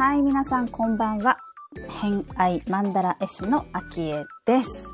[0.00, 1.36] はい、皆さんこんばんは。
[1.90, 4.88] 偏愛マンダラ絵師のアキエです。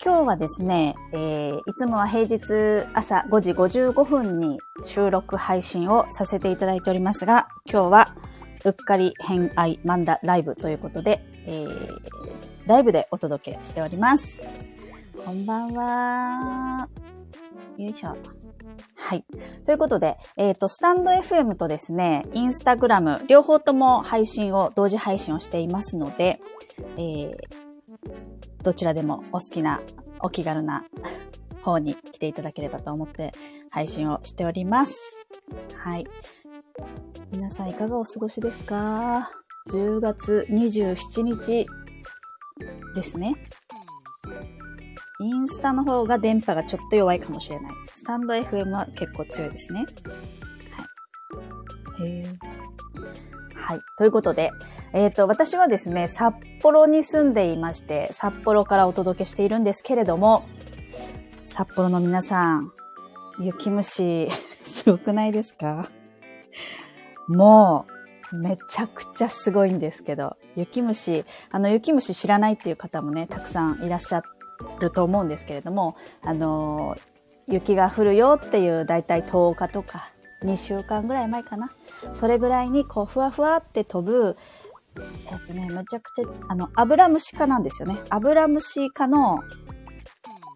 [0.00, 8.14] 今日はですね、えー、いつもは平日朝5時55分に収録配信をさせていただいておりますが、今日は
[8.64, 11.98] うっかり偏愛マンダライブということで、えー、
[12.66, 14.44] ライブでお届けしております。
[15.24, 16.88] こんばんは。
[17.76, 18.16] よいしょ。
[18.94, 19.24] はい。
[19.70, 26.40] ということで、えっ、ー、と、スタンド FM とですね、インスタグラム、両方とも配信を、同時配信をしていますので、
[26.96, 27.32] えー、
[28.64, 29.80] どちらでもお好きな、
[30.18, 30.84] お気軽な
[31.62, 33.30] 方に来ていただければと思って
[33.70, 35.24] 配信をしております。
[35.76, 36.06] はい。
[37.30, 39.30] 皆さんいかがお過ごしですか
[39.68, 41.66] ?10 月27日
[42.96, 43.36] ですね。
[45.20, 47.72] インスタの方が電波がちょっと弱いかもしれない。
[47.94, 49.86] スタンド FM は結構強いですね。
[51.98, 52.10] はい。
[52.10, 52.24] へ
[53.54, 53.80] はい。
[53.98, 54.50] ということで、
[54.94, 60.44] えっ、ー、と、私はですね、札幌に住んでいまして、札幌からお届けしているんですけれども、
[61.44, 62.72] 札幌の皆さん、
[63.38, 64.28] 雪虫、
[64.64, 65.86] すごくないですか？
[67.28, 67.84] も
[68.32, 74.39] う、めちゃくちゃすごいんですけど、雪虫、あの、雪虫知らないっていう方もね、たくさんいらっしゃって
[74.80, 76.96] ると思うんですけれども、あの、
[77.46, 81.70] 雪が降るよっていうだいたい10日とか2週間ぐらい前かな。
[82.14, 84.36] それぐらいにこうふわふわって飛ぶ、
[84.96, 87.98] えっとね、めちゃくちゃ、あの、アブラムシ科なんですよね。
[88.08, 89.40] アブラムシ科の、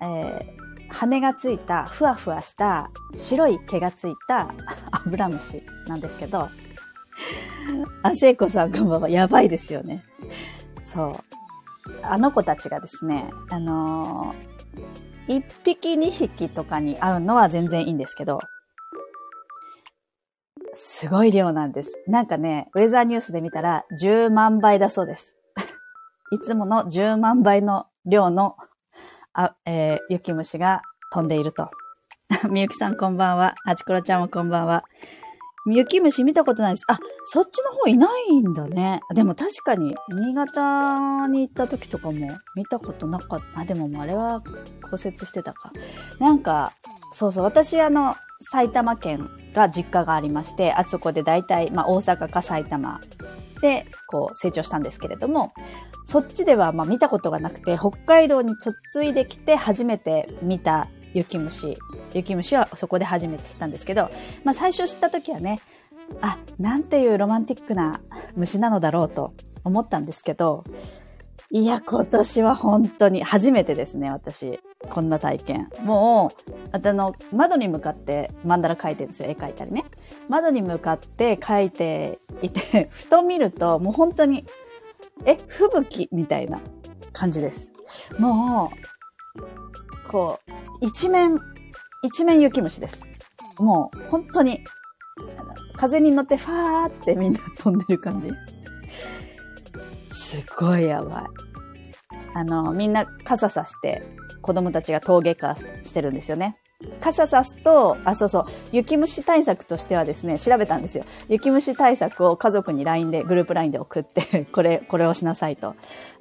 [0.02, 4.54] えー、羽がついた、ふわふわした白い毛がついた
[4.90, 6.48] アブラムシなんですけど、
[8.02, 9.08] あ、聖子さんこんばんは。
[9.08, 10.02] やばいですよね。
[10.82, 11.43] そう。
[12.02, 18.40] あの子たちがですね、あのー、1匹2匹とかに会うのは全然いいんですけど、
[20.74, 22.02] すごい量なんです。
[22.06, 25.36] なんかね、ウェザーニュースで見たら10万倍だそうです。
[26.32, 28.56] いつもの10万倍の量の、
[29.32, 31.70] あ、えー、雪虫が飛んでいると。
[32.50, 33.54] みゆきさんこんばんは。
[33.64, 34.84] あちころちゃんもこんばんは。
[35.66, 36.84] 雪虫見たことないです。
[36.88, 39.00] あ、そっちの方いないんだね。
[39.14, 43.60] でも確かに、新潟に行った時とかも見たことなかった。
[43.60, 44.42] あ、でももうあれは
[44.82, 45.72] 骨折してたか。
[46.18, 46.72] なんか、
[47.12, 53.00] そうそう、私あの、埼玉県が実家がありまして、あそこで大体、まあ大阪か埼玉
[53.62, 55.54] で、こう成長したんですけれども、
[56.04, 58.54] そっちではまあ見たことがなくて、北海道に
[58.94, 61.78] 嫁いできて初めて見た雪虫。
[62.12, 64.10] 雪虫はそこで初めて知ったんですけど、
[64.44, 65.60] まあ最初知った時はね、
[66.20, 68.00] あ、なんていうロマンティックな
[68.36, 69.32] 虫なのだろうと
[69.64, 70.64] 思ったんですけど、
[71.50, 74.58] いや、今年は本当に初めてですね、私。
[74.90, 75.68] こんな体験。
[75.84, 79.30] もう、あの、窓に向かってマンダラ描いてるんですよ。
[79.30, 79.84] 絵描いたりね。
[80.28, 84.44] 窓に向かって描いていて、 ふと見ると、もう本当に、
[85.24, 86.60] え、吹雪みたいな
[87.12, 87.70] 感じです。
[88.18, 88.93] もう、
[90.08, 91.38] こう、一面、
[92.02, 93.02] 一面雪虫です。
[93.58, 94.60] もう、本当に、
[95.76, 98.30] 風に乗ってファーってみんな飛んでる感じ。
[100.12, 101.24] すごいやばい。
[102.34, 104.02] あの、みんな傘さして
[104.42, 106.58] 子供たちが陶芸家してるんですよね。
[107.00, 111.04] 傘さすと、あ、そうそう、雪虫対策としてはですね、調べたんですよ。
[111.28, 115.74] 雪虫対策を家族に LINE で、グループ LINE で送って、 これ、これをしなさいと。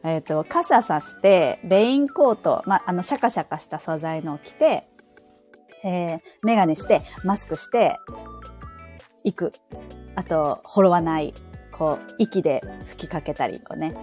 [0.04, 4.88] えっ、ー、と、傘さして、レインコート、まあの、シャカシャカした素材のを着て、
[5.84, 7.98] えー、メガネして、マスクして、
[9.24, 9.54] 行く。
[10.16, 11.34] あと、ほろわない。
[11.72, 13.96] こう、息で吹きかけたり、こうね、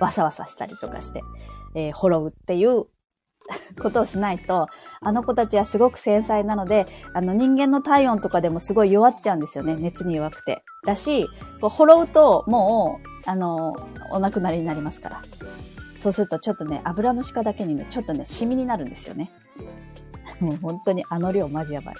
[0.00, 1.22] わさわさしたりとかして、
[1.74, 2.86] えー、ほろうっていう
[3.80, 4.68] ことをしないと、
[5.00, 9.76] あの子たちはすごく繊細なので、あの人間の体温とかでもすごい弱っちゃうんですよね。
[9.76, 10.62] 熱に弱くて。
[10.84, 11.28] だし、
[11.60, 13.76] こう、ほろうともう、あの、
[14.10, 15.22] お亡くなりになりますから。
[15.98, 19.30] そうするとちょっとね、油の鹿だけにね、ちょっとね、シミになるんですよね。
[20.40, 21.94] もう本当にあの量マジやばい。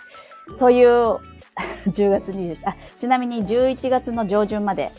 [0.58, 1.18] という、
[1.88, 4.90] 10月20あ、ちなみに11月の上旬まで、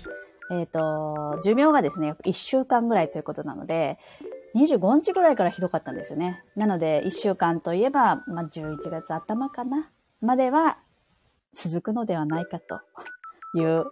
[0.50, 4.00] えっ、ー、と、寿命がですね、1週間ぐらいということなので、
[4.56, 6.44] 25日ぐらいからひどかったんですよね。
[6.56, 9.90] なので、1週間といえば、まあ、11月頭かな、
[10.22, 10.80] までは
[11.54, 12.80] 続くのではないかと
[13.56, 13.86] いう、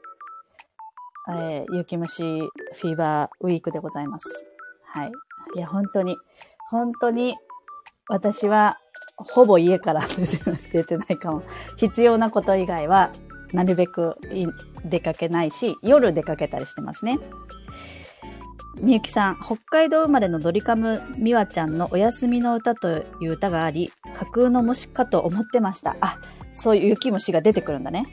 [1.30, 4.46] えー、雪虫フィーバーウィークでございます。
[4.86, 5.12] はい。
[5.56, 6.16] いや、本当に、
[6.70, 7.36] 本当に、
[8.08, 8.80] 私は、
[9.18, 10.02] ほぼ家から
[10.72, 11.44] 出てないかも。
[11.78, 13.12] 必要なこと以外は、
[13.54, 14.18] なるべく
[14.84, 17.20] 出かけないし、夜出かけたりしてますね。
[18.82, 25.96] みゆきさん、北海道生まれのドリカムみわちゃんのお休みの歌という歌があり、架空の虫かと思ってました。
[26.02, 26.20] あ、
[26.54, 28.06] そういう雪虫が出てくるんだね。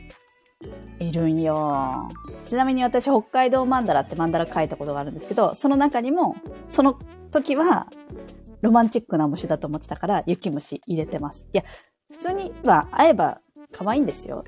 [1.01, 2.09] いるんよ。
[2.45, 6.37] ちなみに私、北海道マンダラってマンダラ書いたことがあるんですけど、その中にも、
[6.69, 6.99] その
[7.33, 7.89] 時は、
[8.61, 11.49] ロマンチックな虫だと思ってたから、雪虫入れてます。
[11.53, 11.65] いや、
[12.13, 13.41] 普通には会えば
[13.73, 14.45] 可愛いんですよ。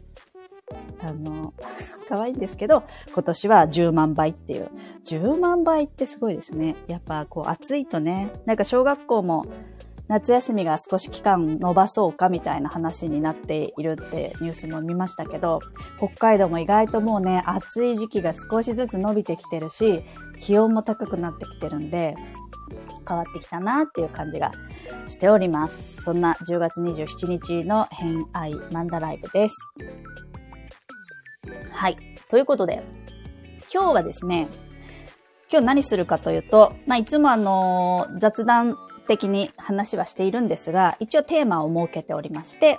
[1.01, 1.53] あの、
[2.09, 4.71] 可愛いんですけど、今年は10万倍っていう。
[5.05, 6.77] 10万倍ってすごいですね。
[6.87, 9.47] やっぱこう暑いとね、なんか小学校も
[10.09, 15.61] 夏休みが少し期間伸ばそうかみたいな話になっているってニュースも見ましたけど、
[15.99, 20.03] 北海道も意外ともうね、暑い時期が少しずつ伸びてきてるし、
[20.41, 22.17] 気温も高くなってきてるんで、
[23.07, 24.51] 変わってきたなっていう感じが
[25.07, 26.03] しております。
[26.03, 29.57] そんな10月27日の偏愛マンダライブです。
[31.73, 31.97] はい。
[32.29, 32.83] ということで、
[33.73, 34.49] 今日はですね、
[35.51, 42.79] 今日何するかというと、まあ、いつもあの、雑談的に話はしているんですが、一応テーマを設けておりまして、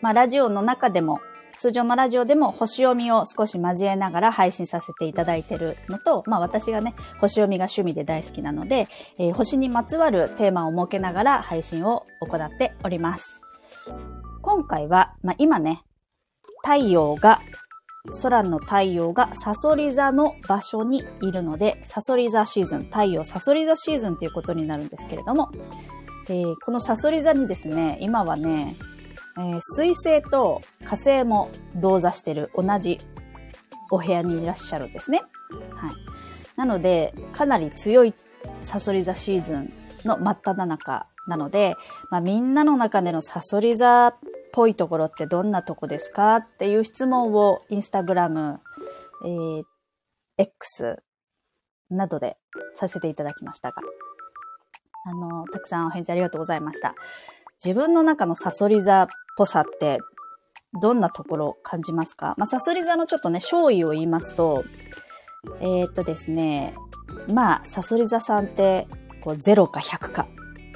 [0.00, 1.20] まあ、ラジオの中でも、
[1.58, 13.42] 通常のラジオでも星読みを少し交えながら配信させていただいているのと、まあ私がね、星読みが趣味で大好きなので、えー、星にまつわるテーマを設けながら配信を行っております。
[14.40, 15.84] 今回は、まあ今ね、
[16.64, 17.40] 太陽が
[18.20, 25.50] 空の太陽がサソリ座の場所にいるので、サソリ座シーズン、太陽サソリ座シーズンということになるんですけれども、
[26.28, 28.74] えー、このサソリ座にですね、今はね、
[29.38, 32.98] えー、水星と火星も同座してる同じ
[33.90, 35.22] お部屋にいらっしゃるんですね。
[35.70, 35.92] はい。
[36.56, 38.14] なので、かなり強い
[38.62, 39.72] サソリ座シーズン
[40.04, 41.76] の真っ只中なので、
[42.10, 44.14] まあ、みんなの中でのサソリ座
[44.52, 48.60] ぽいところってどんなとこですかっていう質問をインスタグラム、
[49.24, 49.62] えー、
[50.38, 51.02] X
[51.90, 52.36] などで
[52.74, 53.82] させていただきましたが、
[55.04, 56.94] あの、たくさんお返事ありがとうございました。
[57.64, 59.98] 自分の中のサソリ座っぽさって
[60.80, 62.34] どんなところを感じますか？
[62.38, 64.64] まあ、サソリ座のちょっとね、勝意を言いますと、
[65.60, 66.74] えー、っとですね、
[67.28, 68.88] まあ、サソリ座さんって、
[69.20, 70.26] こう、0か100か。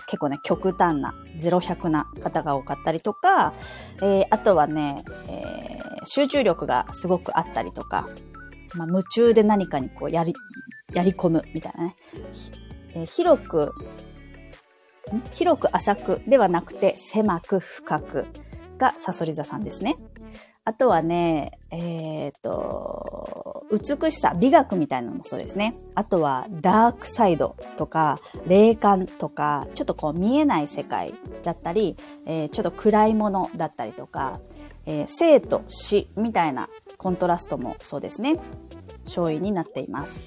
[0.07, 3.55] 結構ね、極端な、0100な方が多かったりとか、
[3.97, 8.09] えー、あとはね、えー、集中力がすごくあったりとか、
[8.75, 10.35] まあ、夢中で何かにこうやり、
[10.93, 11.97] やり込むみたいなね。
[12.95, 13.73] えー、広く、
[15.35, 18.27] 広く浅くではなくて狭く深く
[18.79, 19.97] がサソリ座さんですね。
[20.69, 25.77] あとはね、えっ、と、美しさ、美学みたいなのもそうですね。
[25.95, 28.19] あとは、ダークサイドとか、
[28.49, 31.15] 霊感とか、ちょっとこう見えない世界
[31.45, 31.97] だったり、
[32.27, 34.41] えー、ちょっと暗いものだったりとか、
[34.87, 36.69] えー、生と死みたいな
[36.99, 38.41] コントラストもそうですね。
[39.05, 40.25] 勝因になっています。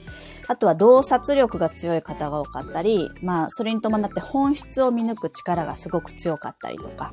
[0.48, 7.12] あとは洞察力が強い方が多かったり、まあ、それに伴って本質を見抜く力がすごく強かったりとか、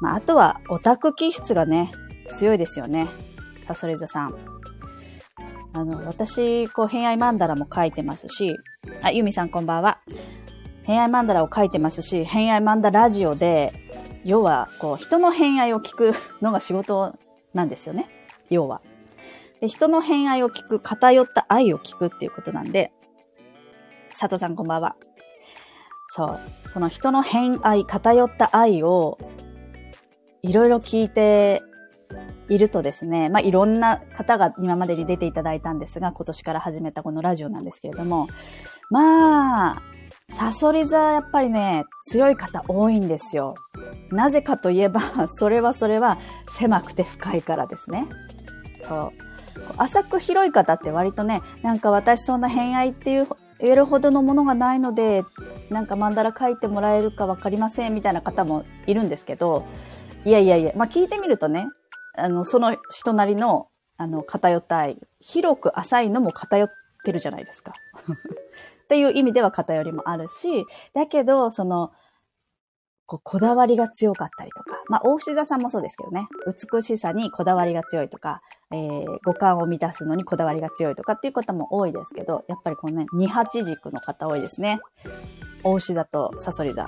[0.00, 1.90] まあ、あとはオタク気質がね、
[2.30, 3.08] 強いですよね。
[3.64, 4.34] サソリ座さん。
[5.72, 8.56] あの、私、こう、偏愛マンダラも書いてますし、
[9.02, 10.00] あ、ユミさんこんばんは。
[10.84, 13.72] 偏愛マンダラを書いてますし、偏愛マンダラジオで、
[14.24, 17.14] 要は、こう、人の偏愛を聞くのが仕事
[17.52, 18.08] なんですよね。
[18.48, 18.80] 要は。
[19.60, 22.92] で、人の偏愛を聞く、偏った愛を聞くっていうことなんで、
[24.10, 24.96] 佐藤さんこんばんは。
[26.08, 26.40] そう。
[26.68, 29.18] その人の偏愛、偏った愛を
[30.46, 31.62] いろいろ聞いて
[32.48, 38.28] いるとですね、まあ、いろんな方が今までに出ていただいたんですが、今年から始めたこのラジオなんですけれども、
[38.90, 39.82] まあ、
[40.30, 43.54] サソリ座やっぱりね、強い方多いんですよ。
[44.10, 48.06] なぜかといえば、 それはそれは狭くて深いからですね。
[48.78, 49.12] そう。
[49.78, 53.26] 浅く広い方って割とね、なんか私そんな偏愛っていう
[53.58, 55.24] 言えるほどのものがないので、
[55.70, 59.64] なんかマンダラ書いてもらえるかわかりませんみたいな方もいるんですけど、
[60.26, 61.68] いやいやいや、まあ聞いてみるとね、
[62.18, 66.68] あの、その人なりの、あの、偏った愛、広く浅いのも偏っ
[67.04, 67.72] てるじゃないですか。
[68.84, 71.92] っていう意味では偏りもあるし、だけど、その、
[73.06, 76.26] こうこだわりが強かったりとか、まあ、大志座さんもそうですけどね、
[76.72, 78.42] 美しさにこだわりが強いとか、
[78.72, 84.80] えー、五感を満たすのにこだわりが強いとかっていう方も多いですけど、やっぱりこのね、二八軸の方多いですね。
[85.62, 86.86] 大志座とサソリ座。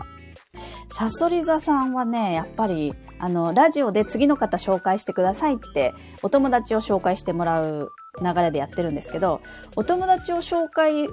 [0.91, 9.41] サソリ座さんはね、やっぱり、あの、ラジオで次の方紹介してくださいって、お友達を紹介してもらう流れでやってるんですけど、
[9.77, 11.09] お友達を紹介、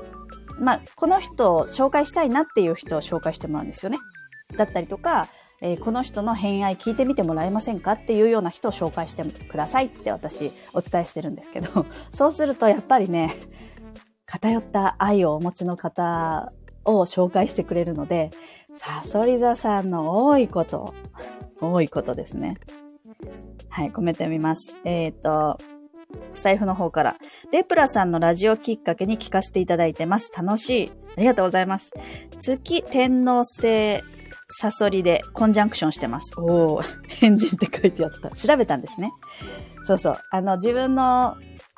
[0.60, 3.98] まあ、この人を紹介したいなっていう人を紹介してもらうんですよね。
[4.58, 5.27] だったりとか、
[5.62, 13.34] えー、この人の偏愛聞いてみてもらえませんかっていうような人を紹介してくださいって私お伝えしてるんですけど、 そうするとやっぱりね、
[14.25, 16.51] 偏った愛をお持ちの方
[16.84, 18.32] を紹介してくれるので、
[18.75, 20.94] サソリ座さんの多いこと、
[21.62, 22.58] 多いことですね。
[23.70, 24.77] はい、コメント読みます。
[24.84, 25.58] えっ、と、
[26.34, 27.15] スタイフの方から、
[27.51, 30.32] レプラさんのラジオきっかけに聞かせていただいてます。
[30.36, 30.91] 楽しい。
[31.17, 31.91] ありがとうございます。
[32.39, 34.01] 月天皇星
[34.50, 36.34] サソリでコンジャンクションしてます。
[36.38, 38.29] おー、変人って書いてあった。
[38.32, 39.12] 調べたんですね。
[39.86, 40.20] そうそう。
[40.32, 41.38] あの、自分の、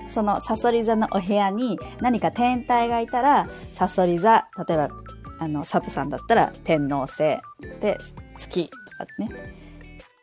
[0.10, 4.90] その、サソリ座のお部屋に何か天体がいたら、サソリ座、例えば、
[5.40, 7.18] あの、佐藤さんだったら天皇星
[7.80, 7.98] で、
[8.38, 9.30] 月とかね。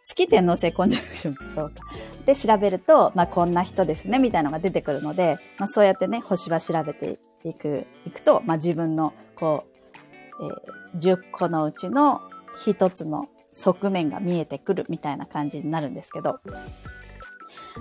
[0.05, 1.49] 月天皇星コンジャクション。
[1.51, 1.83] そうか。
[2.27, 9.65] で、調べると、まあ、こんな人ですね、みたいなのが出てくるので、まあ、そうやってね、星は調べていく、いくと、まあ、自分の、こ
[10.41, 12.21] う、えー10個のうちの
[12.57, 16.41] 一つの側面が見えてくるみたいな感じになるんですけど、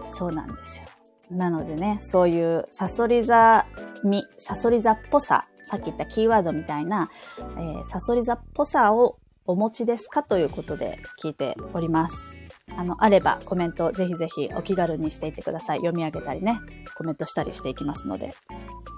[0.10, 0.86] そうなんですよ。
[1.32, 3.66] なのでね、そういうサソリ座
[4.04, 12.34] み、サソリ座っぽさ、さっき言ったキーワードみたいな、えーサソリ座っぽさをお持ちですかということで聞いております。
[12.78, 15.80] あの、あればコメントぜひぜひお気軽にしていってください。
[15.80, 16.60] 読み上げたりね、
[16.96, 18.34] コメントしたりしていきますので。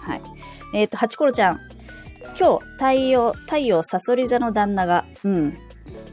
[0.02, 0.22] はい。
[0.74, 1.60] えっ、と、ハチコロちゃん。
[2.40, 5.58] 今日、太陽、太陽サソリ座の旦那が、うん、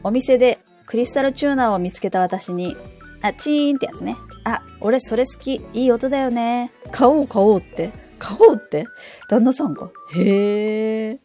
[0.03, 2.75] お店でクリスタルチューナーを見つけた私に、
[3.21, 4.17] あ、チーンってやつね。
[4.45, 5.65] あ、俺それ好き。
[5.73, 6.71] いい音だよね。
[6.91, 7.91] 買おう買おうって。
[8.23, 8.85] 買おうって？
[9.29, 9.89] 旦那さんが。
[10.15, 11.19] へえ。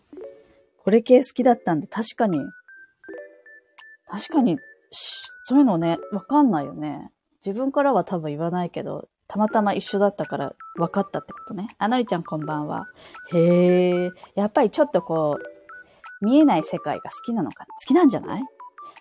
[0.78, 2.40] これ系好きだったんで、確かに。
[4.10, 4.58] 確かに、
[4.90, 7.10] そういうのね、わかんないよね。
[7.44, 11.68] 自分からは多分言わないけど、たまたま一緒だったから分かったってことね。
[11.78, 12.86] あ、のりちゃんこんばんは。
[13.32, 14.10] へえ。
[14.34, 18.42] やっぱりちょっとこう、見えない世界が好きなのか好きなんじゃない？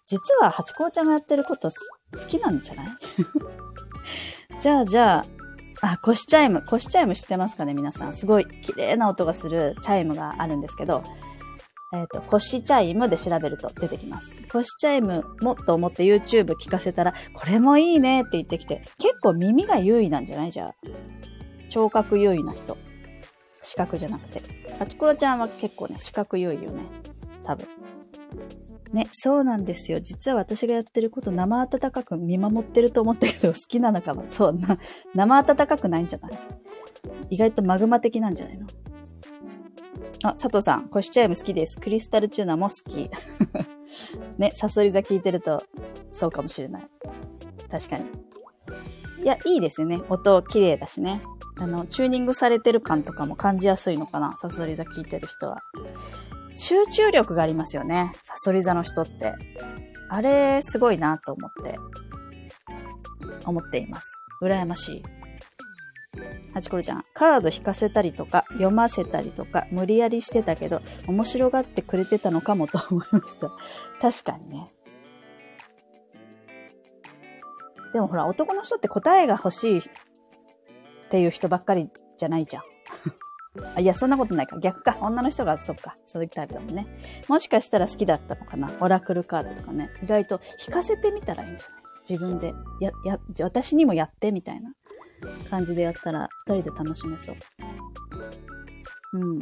[0.05, 2.87] 実は、ハチコロちゃんがやってること好きなんじゃない？
[4.59, 5.25] じゃあ、じゃあ、
[5.81, 6.63] あ、コシチャイム。
[6.63, 8.15] コシチャイム知ってますかね皆さん。
[8.15, 11.03] すごい綺麗な音がするチャイムがあるんですけど、
[11.93, 14.41] えっ、と、コシチャイムで調べると出てきます。
[14.51, 20.51] コシチャイムもと思って YouTube 聞かせたら、これもいいねって言ってきて、結構耳が優位なんじゃない？
[20.51, 20.75] じゃあ。
[21.69, 22.77] 聴覚優位な人。
[23.61, 24.41] 視覚じゃなくて。
[24.79, 26.83] ハチコロちゃんは結構ね、視覚優位よね。
[27.45, 27.67] 多分。
[28.93, 29.99] ね、そうなんですよ。
[29.99, 34.23] 実は私がやってること生温かく見守ってると思ったけど 好きなのかも。
[34.27, 34.77] そうな、
[35.13, 36.31] 生温かくないんじゃない？
[37.31, 38.67] 意外とマグマ的なんじゃないの？
[40.23, 41.77] あ、佐藤さん、コシチャイム好きです。
[41.77, 43.09] クリスタルチューナーも好き。
[44.37, 45.63] ね、サソリ座聞いてると、
[46.11, 46.85] そうかもしれない。
[47.69, 48.05] 確かに。
[49.23, 50.01] いや、いいですよね。
[50.09, 51.21] 音綺麗だしね。
[51.59, 54.35] あの、チューニングされてる感とかも感じやすいのかな。
[54.37, 55.57] サソリ座聞いてる人は。
[56.57, 58.11] 集中力がありますよね。
[58.23, 59.33] サソリ座の人って。
[60.09, 61.77] あれ、すごいなと思って、
[63.45, 64.19] 思っています。
[64.41, 65.03] 羨ましい。
[66.53, 73.51] はちころちゃん、カード引かせたりとか、読ませたりとか、無理やりしてたけど、面白がってくれてたのかもと思いました。
[74.01, 74.67] 確かにね。
[77.93, 79.81] でもほら、男の人って答えが欲しいっ
[81.09, 82.63] ていう人ばっかりじゃないじゃん。
[83.75, 84.59] あいや、そんなことないか。
[84.59, 84.97] 逆か。
[85.01, 85.95] 女の人が、そっか。
[86.05, 86.85] そういうタイプだもんね。
[87.27, 88.71] もしかしたら好きだったのかな。
[88.79, 89.89] オラクルカードとかね。
[90.03, 91.79] 意外と引かせてみたらいいんじゃない？
[92.09, 92.53] 自分で。
[92.79, 94.71] や、や、私にもやって、みたいな
[95.49, 97.35] 感じでやったら、二人で楽しめそう。
[99.13, 99.39] うん。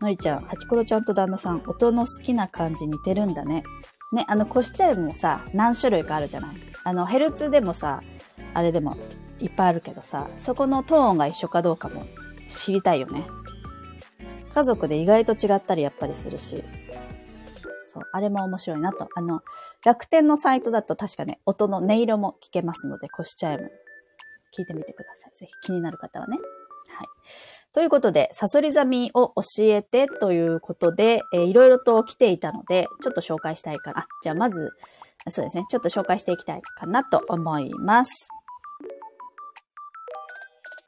[0.00, 3.62] のりちゃん、ハチコロちゃんと旦那さん、音の好きな感じ似てるんだね。
[4.12, 6.56] ね、あの、コシチャイムもさ、何種類かあるじゃない？
[6.84, 8.02] あの、ヘルツでもさ、
[8.54, 8.96] あれでも
[9.38, 12.04] いっぱいあるけどさ、そこのトーンが一緒かどうかも
[12.58, 13.26] 知りたいよね。
[14.52, 16.62] 家族で意外と違ったりやっぱりするし。
[17.86, 19.08] そう、あれも面白いなと。
[19.14, 19.42] あの、
[19.84, 23.70] 楽天のサイトだと確かね、音の音色も聞けますので、コシチャイム。
[24.56, 25.32] 聞いてみてください。
[25.34, 26.38] ぜひ気になる方はね。
[26.88, 27.06] はい。
[27.72, 34.06] ということで、サソリザミを教えてということで、えーいろいろと来ていたので、ちょっと紹介したいかな。
[34.22, 34.70] じゃあまず、
[35.28, 35.64] そうですね。
[35.70, 38.28] ちょっと紹介していきたいかなと思います。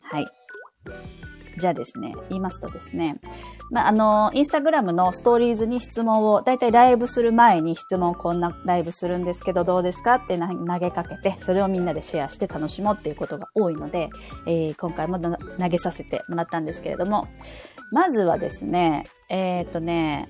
[0.03, 0.27] はい。
[1.59, 3.21] じゃあですね、言いますとですね、
[3.71, 14.11] まあ、あの、インスタグラムのストーリーズに質問を、だいたいライブする前に質問こんなライブするんですけどどうですかってな投げかけて、それをみんなでシェアして楽しもうっていうことが多いので、
[14.47, 17.29] えー今回も投げさせてもらったんですけれども、
[17.93, 20.29] まずはですね、えっ、とね、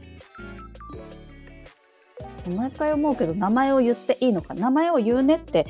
[2.54, 5.66] 毎回思うけど名前を言っていいのか名前を言うねって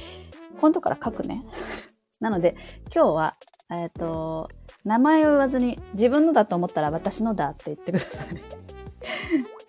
[0.61, 1.45] 今度から書くね。
[2.21, 2.57] なので
[2.95, 3.37] 今日は、
[3.71, 4.49] えっ、と、
[4.85, 8.27] 名前を言わずに自分のだと思ったら私のだって言ってください。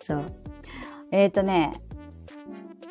[0.00, 0.24] そう。
[1.10, 1.72] えっ、とね、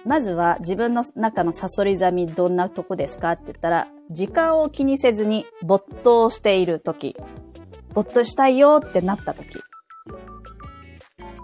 [0.06, 7.16] まずは自分の中のサソリザミどんなとこですかって言ったら、時間を気にせずに没頭しているとき、
[7.94, 9.48] 没頭したいよってなったとき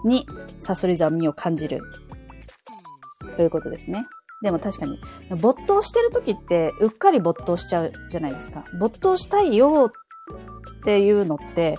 [0.04, 0.26] に、
[0.60, 1.80] サソリザミを感じる。
[3.36, 4.06] ということですね。
[4.42, 4.98] でも確かに、
[5.40, 8.64] 没頭してる時って、うっかり没頭しちゃうじゃないですか。
[8.78, 9.92] 没頭したいよ
[10.32, 11.76] っていうのって、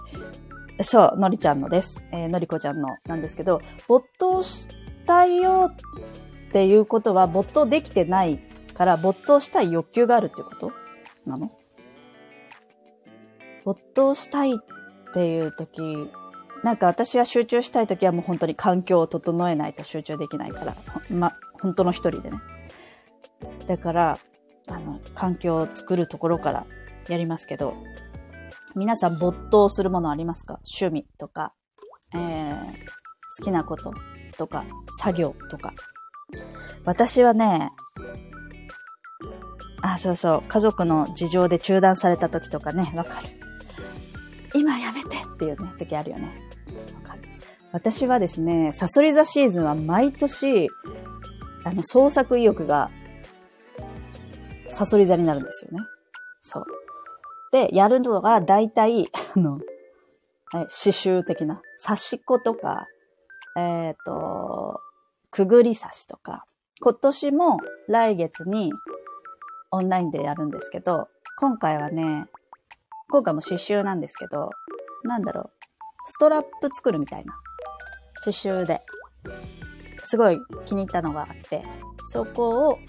[0.81, 2.03] そう、のりちゃんのです。
[2.11, 4.67] えーのりこちゃんのなんですけど、没頭し
[5.05, 8.39] たいよっていうことは没頭できてない
[8.73, 10.71] から、没頭したい欲求があるっていうこと？
[11.25, 11.51] なの？
[13.65, 16.09] 没頭したいっていう時、
[16.63, 20.75] なんか私が集中したい時はもう本当に環境を整えないと集中できないから、
[21.09, 22.37] ま、本当の一人でね。
[23.67, 24.19] だから、
[24.67, 26.65] あの、環境を作るところから
[27.09, 27.75] やりますけど、
[28.75, 30.59] 皆さん没頭するものありますか？
[30.79, 31.53] 趣味とか、
[32.13, 32.55] えー、
[33.37, 33.93] 好きなこと
[34.37, 34.65] とか、
[34.99, 35.73] 作業とか。
[36.85, 37.71] 私はね、
[39.81, 43.27] あ、そうそう、家族の事情で中断された時とかね、わかる。
[44.55, 46.31] 今やめてっていうね、時あるよね。
[46.95, 47.21] わかる。
[47.71, 50.69] 私はですね、サソリ座シーズンは毎年、
[51.63, 52.89] あの、創作意欲が、
[54.69, 55.79] サソリ座になるんですよね。
[56.41, 56.65] そう。
[57.53, 59.59] で、やるのが大体、あの、
[60.55, 62.87] え刺繍的な、刺し子とか、
[63.55, 64.79] えっ、と、
[65.29, 66.45] くぐり刺しとか、
[66.81, 68.73] 今年も来月に
[69.69, 71.07] オンラインでやるんですけど、
[71.39, 72.25] 今回はね、
[73.11, 74.49] 今回も刺繍なんですけど、
[75.03, 75.51] なんだろう、
[76.07, 77.35] ストラップ作るみたいな。
[78.25, 78.81] 刺繍で、
[80.03, 81.61] すごい気に入ったのがあって、
[82.05, 82.79] そこを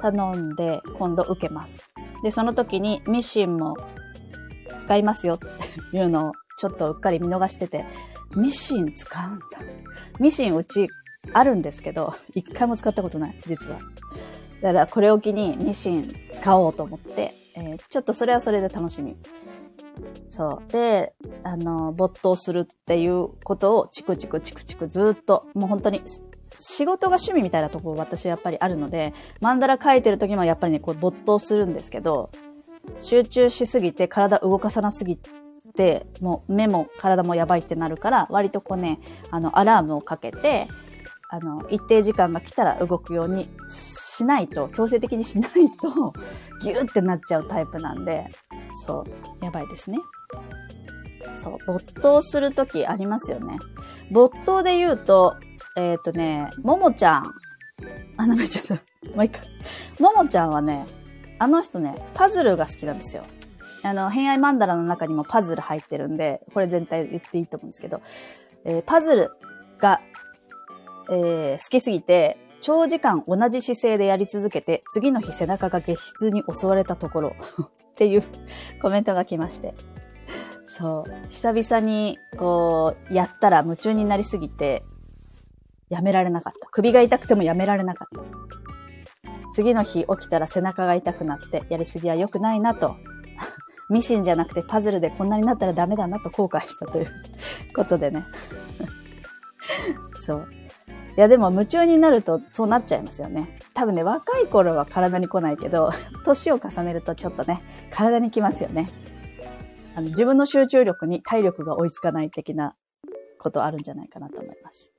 [0.00, 1.95] 頼んで今度受けます。
[2.22, 3.76] で、その時にミシンも
[4.78, 5.38] 使いますよっ
[5.90, 7.84] ていうのをちょっとうっかり見逃してて、
[8.34, 9.46] ミシン使うんだ。
[10.18, 10.88] ミシンうち
[11.32, 13.78] あるんですけど、一回も使ったことない、実は。
[14.62, 19.16] だからこれを機にミシン使おうと思って、えーちょっとそれはそれで楽しみ。
[20.30, 20.72] そう。
[20.72, 26.02] で、あの、没頭するっていうことをチクチクチクチクずっと、もう本当に、
[26.58, 32.30] 仕事が趣味みたいなとこ私はやっぱりあるので、マンダラ書いてる時もやっぱりね、こう没頭するんですけど、
[33.00, 35.18] 集中しすぎて体動かさなすぎ
[35.76, 40.68] て、もう目も体もやばいってなるから、割とこうね、あの、アラームをかけて、
[41.28, 46.12] あの、一定時間が来たら動くようにしないと、強制的にしないと、
[46.62, 48.26] ギューってなっちゃうタイプなんで、
[48.86, 49.04] そ
[49.40, 49.98] う、やばいですね。
[51.34, 53.58] そう、没頭するときありますよね。
[54.10, 55.34] 没頭で言うと、
[55.76, 57.34] えっ、とね、ももちゃん。
[58.16, 59.48] あ、名前ちょっと、もう一回。
[60.00, 60.86] ももちゃんはね、
[61.38, 63.22] あの人ね、パズルが好きなんですよ。
[63.82, 68.00] あの、偏愛マンダラの中にもパズル入ってるんで、これ全体言っていいと思うんですけど、
[68.64, 69.30] えーパズル
[69.78, 70.00] が、
[71.10, 78.22] えー好きすぎて、長時間同じ姿勢でやり続けて、次の日背中が激痛に襲われたところ、 っていう
[78.80, 79.74] コメントが来まして。
[80.66, 81.28] そう。
[81.30, 84.82] 久々に、こう、やったら夢中になりすぎて、
[85.88, 86.68] やめられなかった。
[86.70, 88.46] 首が痛くてもやめられなかった。
[89.52, 92.96] 次の日起きたら背中が痛くなって、やりすぎは良くないなと。
[93.88, 97.06] ミシンじゃなくてパズルでこんなになったらダメだなと後悔したという
[97.74, 98.24] ことでね。
[100.20, 100.48] そう。
[101.16, 103.58] いやでも夢中になるとそうなっちゃいますよね。
[103.72, 105.90] 多分ね、若い頃は体に来ないけど、
[106.24, 108.90] 年を重ねるとちょっとね、体に来ますよね。
[109.94, 112.74] あの自分の集中力に体力が追いつかない的な
[113.38, 114.92] ことあるんじゃないかなと思います。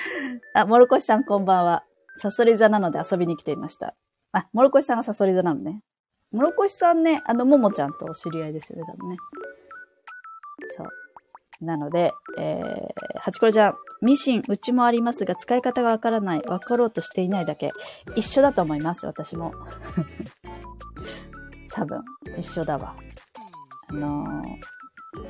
[0.54, 1.84] あ、モロコシさんこんばんは。
[2.16, 3.94] サソリ座なので遊びに来ていました。
[4.32, 5.82] あ、モロコシさんがサソリ座なのね。
[6.30, 9.16] モロコシさんね、あの、ももちゃんとお知り合いですよね、多分ね。
[10.76, 10.86] そう。
[11.64, 17.70] なので、えー、ハチコレちゃん、ミシン、うちもありますが、使い方がわからない、わかろうとしていないだけ。
[18.16, 19.52] 一緒だと思います、私も。
[21.70, 22.02] 多分、
[22.38, 22.96] 一緒だわ。
[23.88, 24.81] あのー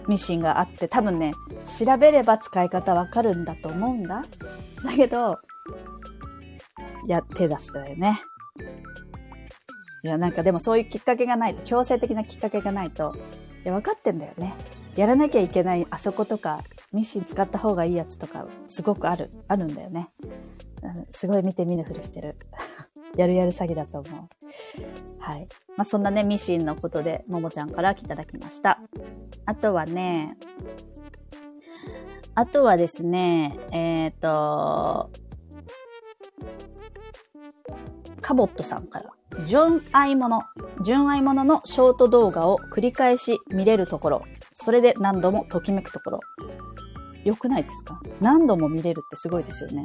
[0.08, 1.32] ミシンがあって、多分ね、
[1.78, 4.22] 調べれば使い方わかるんだと思うんだ。
[4.84, 5.38] だけど、
[7.06, 8.20] いや、手出したよね。
[10.04, 13.14] いや、なんかでもそういうきっかけがないと、強制的なきっかけがないと、
[13.64, 14.54] いや、分かってんだよね。
[14.96, 16.62] やらなきゃいけないあそことか、
[16.92, 20.08] ミシン使った方がいいやつとか、すごくある、あるんだよね。
[20.82, 22.36] うんすごい見て見ぬふりしてる。
[23.16, 25.20] やるやる詐欺だと思う。
[25.20, 25.46] はい。
[25.76, 28.80] まあ、そんなね、ミシンのことで、ももちゃんからいただきました。
[29.44, 30.36] あとはね、
[32.34, 35.10] あとはですね、えっ、と、
[38.20, 39.10] カボットさんから、
[39.46, 40.42] 純愛もの、
[40.84, 46.20] 純愛もののショート動画を繰り返し見れるところ、それで何度もときめくところ。
[47.24, 48.00] よくないですか？
[48.20, 49.84] 何度も見れるってすごいですよね。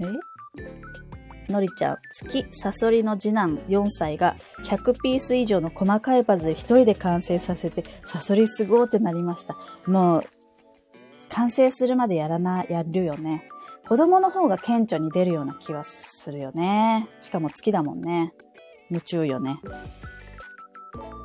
[0.00, 0.04] え？
[1.48, 9.56] のりちゃん、月、サソリの次男4歳が100ピース以上の細かいパズル1人で完成させて、サソリすごーってなりました。
[9.86, 10.22] もう、
[11.28, 13.48] 完成するまでやらな、やるよね。
[13.88, 17.08] 子供の方が顕著に出るような気はするよね。
[17.20, 18.32] しかも月だもんね。
[18.90, 19.60] 夢中よね。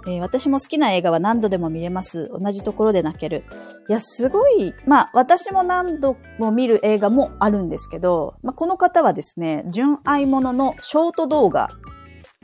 [0.08, 2.30] えー、私も好きな映画は何度でも見れます。
[2.34, 3.44] 同じところで泣ける。
[3.88, 11.70] いや、すごい、まあ、私も何度も見る映画もあるんですけど、まあ、この方はですね、純愛者のショート動画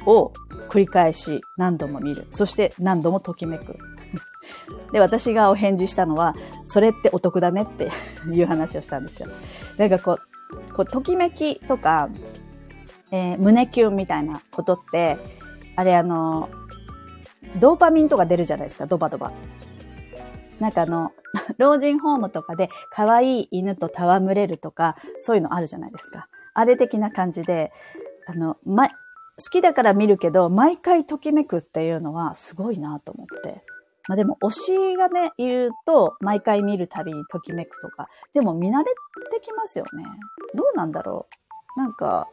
[0.06, 0.34] を
[0.70, 2.28] 繰り返し何度も見る。
[2.32, 3.78] そして何度もときめく。
[4.94, 7.90] で、私がお返事したのは、それってお得だねって
[8.32, 9.30] いう話をしたんですよ。
[9.78, 12.10] なんかこう、こうときめきとか、
[13.12, 15.18] えー、胸キュンみたいなことって、
[15.76, 16.50] あれあの、
[17.56, 19.32] ドーパミンとか出るじゃないですか、ドバドバ。
[20.60, 21.14] なんかあの、
[21.58, 26.28] 老人ホームとかで可愛い犬と戯れるとか、そういうのあるじゃないですか。
[26.54, 27.72] あれ的な感じで、
[28.28, 28.94] あの、ま、好
[29.52, 33.64] きだから見るけど、毎回ときめくっていうのはすごいなと思って。
[34.08, 38.86] まあでも推しがね、いると、毎回見るたびにときめくとか、でも見慣れ
[39.32, 40.04] てきますよね。
[40.56, 41.28] どうなんだろ
[41.76, 42.28] うなんか、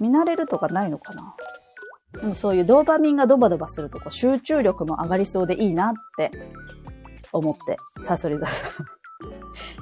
[0.00, 1.34] 見慣れるとかないのかな
[2.20, 6.30] でもそういうドーパミンがドバドバするとこう集中力も上がりそうでいいなって
[7.32, 8.86] 思って、サソリ座さん。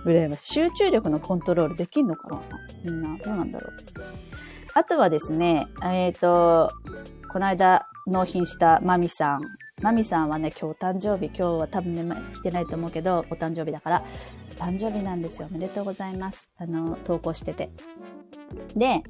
[0.05, 0.55] 羨ましい。
[0.55, 2.43] 集中力のコントロールできんのかな？
[2.85, 3.77] みんな、どうなんだろう。
[4.75, 6.73] あとはですね、えっ、ー、と、
[7.33, 9.41] この間納品したマミさん。
[9.83, 14.05] マミさんはね、今日誕生日、今日は多分ね、来てないと思うけど、お誕生日だから、
[14.57, 15.49] 誕生日なんですよ。
[15.51, 16.49] おめでとうございます。
[16.59, 17.71] あの、投稿してて。
[18.75, 19.03] で、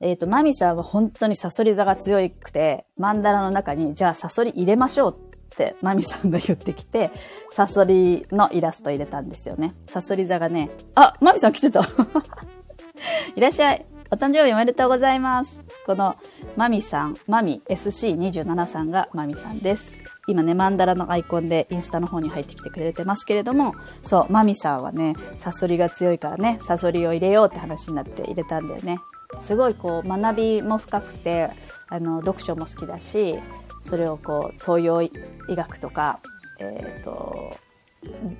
[0.00, 7.10] えっ、ー、と、マミさんは本当にサソリ座が強くて、マンダラの中に、じゃあサソリ入れましょうってマミさんが言ってきて、
[7.50, 9.74] サソリのイラスト入れたんですよね。
[9.86, 11.80] サソリ座がね、あ、マミさん来てた
[13.36, 13.84] いらっしゃい。
[14.12, 15.64] お誕生日おめでとうございます。
[15.86, 16.16] この
[16.56, 19.98] マミさん、マミ SC27 さんがマミさんです。
[20.26, 28.98] 今ね、マンダラのアイコンでインスタの方に入ってきてくれてますけれども、そう、マミさんはね、サソリが強いからね、サソリを入れようって話になって入れたんだよね。
[29.38, 31.50] すごいこう学びも深くて、
[31.88, 33.36] あの、読書も好きだし、
[33.82, 35.10] それをこう、東洋医
[35.48, 36.20] 学とか、
[36.58, 37.56] えっ、ー、と、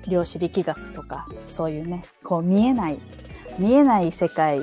[0.07, 2.99] 量子力学とか、そういうね、こう見えない、
[3.59, 4.61] 見えない世界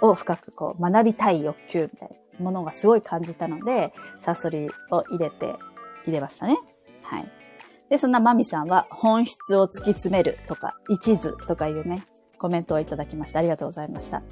[0.00, 5.54] を深くこう学びたい欲求みたいなものがすごい感じたので、サソリを入れて、
[6.04, 6.58] 入れましたね。
[7.02, 7.28] はい。
[7.88, 12.02] で、そんなマミさんは本質を突き詰めるとか、一途とかいうね、
[12.38, 13.38] コメントをいただきました。
[13.38, 14.22] ありがとうございました。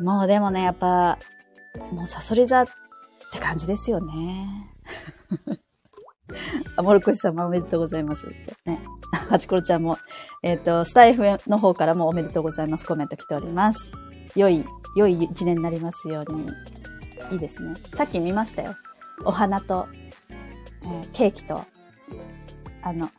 [0.00, 1.18] もうでもね、やっぱ、
[1.90, 2.66] もうサソリ座っ
[3.32, 4.72] て感じですよね。
[6.76, 8.26] あ、モルコシ様おめでとうございます。
[8.64, 8.82] ね。
[9.28, 9.98] ハチコロちゃんも、
[10.42, 12.86] えっ、ー、と、スタイフの方からもおめでとうございます。
[12.86, 13.92] コメント来ております。
[14.34, 14.64] 良い、
[14.96, 16.46] 良い一年になりますように。
[17.30, 17.76] いいですね。
[17.94, 18.74] さっき見ましたよ。
[19.24, 19.88] お花と、
[20.82, 21.64] えー、ケーキと、
[22.82, 23.10] あの、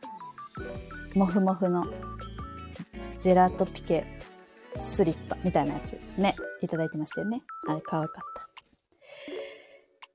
[1.14, 1.86] もふもふの
[3.20, 4.06] ジェラートピケ
[4.76, 7.42] スリッパみたいなやつね、いただいてましたよね。
[7.68, 8.48] あれ可愛かった。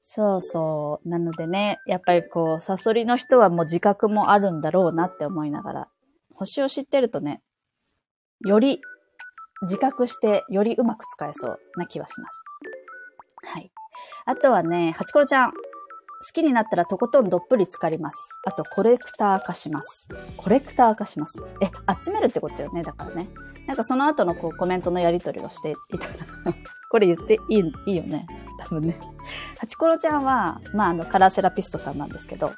[0.02, 1.08] そうそう。
[1.08, 5.88] なのでね、やっぱりこう、サソリの人はもう自覚もあるんだろうなって思いながら、
[6.34, 7.42] 星を知ってるとね、
[8.46, 8.82] より
[9.64, 12.44] 自覚してよりうまく使えそうな気はします。
[13.44, 13.72] はい。
[14.26, 15.54] あとはね、ハチコロちゃん。
[16.22, 18.18] 好きになったらとことんどっぷり浸かります。
[18.44, 20.10] あと、コレクター化します。
[20.36, 21.42] コレクター化します。
[21.62, 21.72] え、
[22.04, 22.84] 集めるってことよね。
[22.84, 23.30] だからね。
[23.68, 26.14] なんかその後のこうコメントのやり取りをしていたら
[26.90, 28.28] これ言っていい、いいよね。
[28.60, 29.00] 多分ね。
[29.58, 32.52] ハチコロちゃんは、まあ、あの、カラーセラピストさんなんですけど、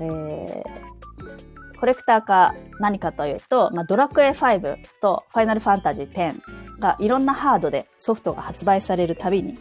[0.00, 9.56] えー、コレクターか何かというと、まあ、ドラクエ5とファイナルファンタジー10がいろんなハードでソフトが発売されるたびに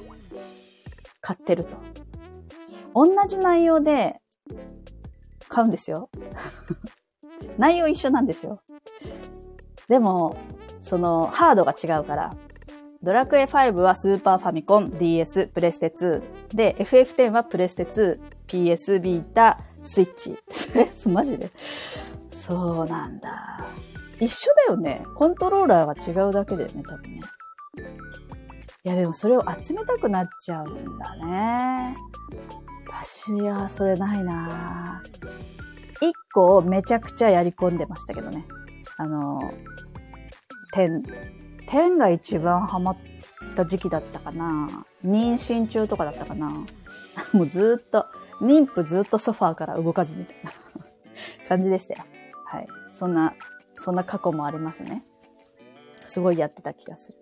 [1.21, 2.02] 買ってると。
[2.93, 4.19] 同じ内容で
[5.47, 6.09] 買うんですよ。
[7.57, 8.61] 内容一緒なんですよ。
[9.87, 10.37] でも、
[10.81, 12.35] そのハードが違うから、
[13.01, 16.21] ドラクエ5はスーパーファミコン、DS、プレステ2。
[16.55, 20.37] で、FF10 はプレステ2、PS ビータ、スイッチ。
[21.09, 21.51] マジで
[22.31, 23.59] そうなんだ。
[24.19, 25.03] 一緒だよね。
[25.15, 27.21] コントローラーが違うだけだよね、多分ね。
[28.85, 31.97] いや、でもそれを集めたくなっちゃうんだね。
[32.87, 35.03] 私はそれないな
[36.01, 38.45] 一個めちゃくちゃやり込んでましたけどね。
[38.97, 39.53] あの、
[40.73, 41.03] 天、
[41.67, 42.97] 天が一番ハマっ
[43.55, 44.85] た時期だったかな。
[45.05, 46.49] 妊娠中とかだったかな。
[47.31, 48.05] もうずっと、
[48.41, 50.51] 妊婦ずっとソファーから動かずみたいな
[51.47, 52.03] 感じでしたよ。
[52.45, 52.67] はい。
[52.93, 53.33] そんな、
[53.77, 55.03] そんな過去もありますね。
[56.05, 57.17] すごいやってた気がする。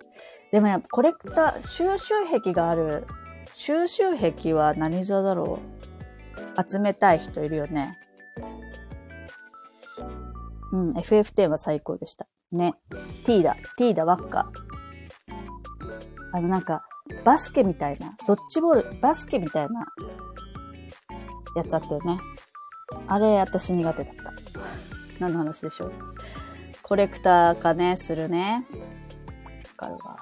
[0.51, 3.05] でもやっぱコレクター、収集癖がある。
[3.63, 5.59] 収集癖は何座だろ
[6.57, 6.71] う？
[6.71, 7.95] 集めたい人いるよね。
[10.71, 12.25] うん、FF10 は最高でした。
[12.51, 12.73] ね。
[13.23, 13.55] T だ。
[13.77, 14.51] T だ、ワッカ。
[16.33, 16.83] あの、なんか、
[17.23, 19.85] バスケみたいな、ドッジボール、バスケみたいな、
[21.55, 22.17] やつあったよね。
[23.05, 24.33] あれ、私苦手だった。
[25.19, 25.93] 何の話でしょう？
[26.81, 28.65] コレクター化ね、するね。
[29.77, 30.17] わかるわ。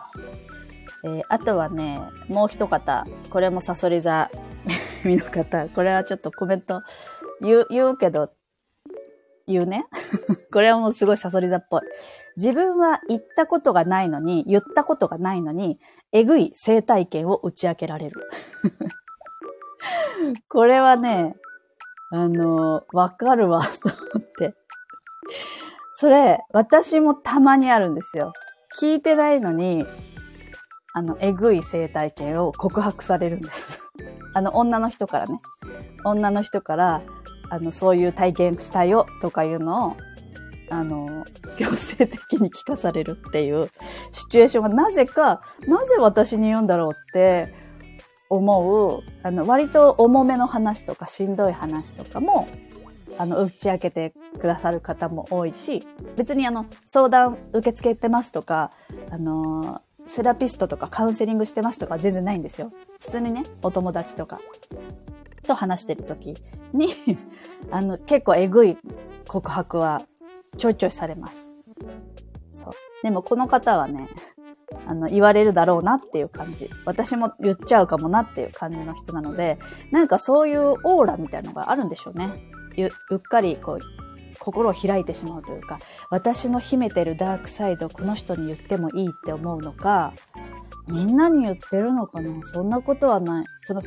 [1.04, 3.06] えー、あとはね、もう一方。
[3.30, 4.30] これもサソリ座
[5.06, 5.68] 見の方。
[5.70, 6.82] これはちょっとコメント
[7.42, 8.32] 言う、言うけど、
[9.48, 9.86] 言うね。
[10.52, 11.82] これはもうすごいサソリ座っぽい。
[12.38, 15.80] 自分は言ったことがないのに、言ったことがないのに、
[16.12, 18.30] えぐい生体験を打ち明けられる。
[20.48, 21.36] これはね、
[22.12, 24.56] あの、わかるわ、と思って。
[25.92, 28.34] それ、私もたまにあるんですよ。
[28.80, 29.86] 聞いてないのに、
[30.94, 33.90] あの、えぐい生体験を告白されるんです。
[34.34, 35.40] あの、女の人からね。
[36.06, 37.02] 女の人から、
[37.50, 39.98] あの、そういう体験したよとかいうのを、
[40.70, 41.26] あの、
[41.58, 43.70] 強制的に聞かされるっていう
[44.12, 47.54] シチュエーションがなぜか、なぜ私に言うんだろうって
[48.30, 52.48] 思う、あの、割と重めの話とかしんどい話とかも、
[53.18, 58.72] あの、打ち明けてくださる方も多いし、別にあの、相談受け付けてますとか、
[59.12, 62.72] あの、セラピストとかカウンセリングしてますとか全然ないんですよ。
[63.00, 64.40] 普通にね、お友達とか
[65.44, 66.36] と話してる時
[66.74, 66.90] に
[67.70, 68.76] あの、結構えぐい
[69.28, 70.02] 告白は
[70.58, 71.54] ちょいちょいされます。
[72.54, 72.74] そう。
[73.04, 74.10] でもこの方はね、
[74.88, 76.72] あの、言われるだろうなっていう感じ。
[76.86, 79.60] 私も言っちゃうかもなっていう感じの人なので、
[79.92, 82.32] なんかそういうオーラみたいのがあるんでしょうね。
[83.12, 83.80] うっかりこう、
[84.40, 90.14] 心を開いてしまうというか、私の秘めてるダークサイドをこの人に言ってもいいって思うのか、
[90.88, 92.44] みんなに言ってるのかな？
[92.44, 93.46] そんなことはない。
[93.62, 93.84] その、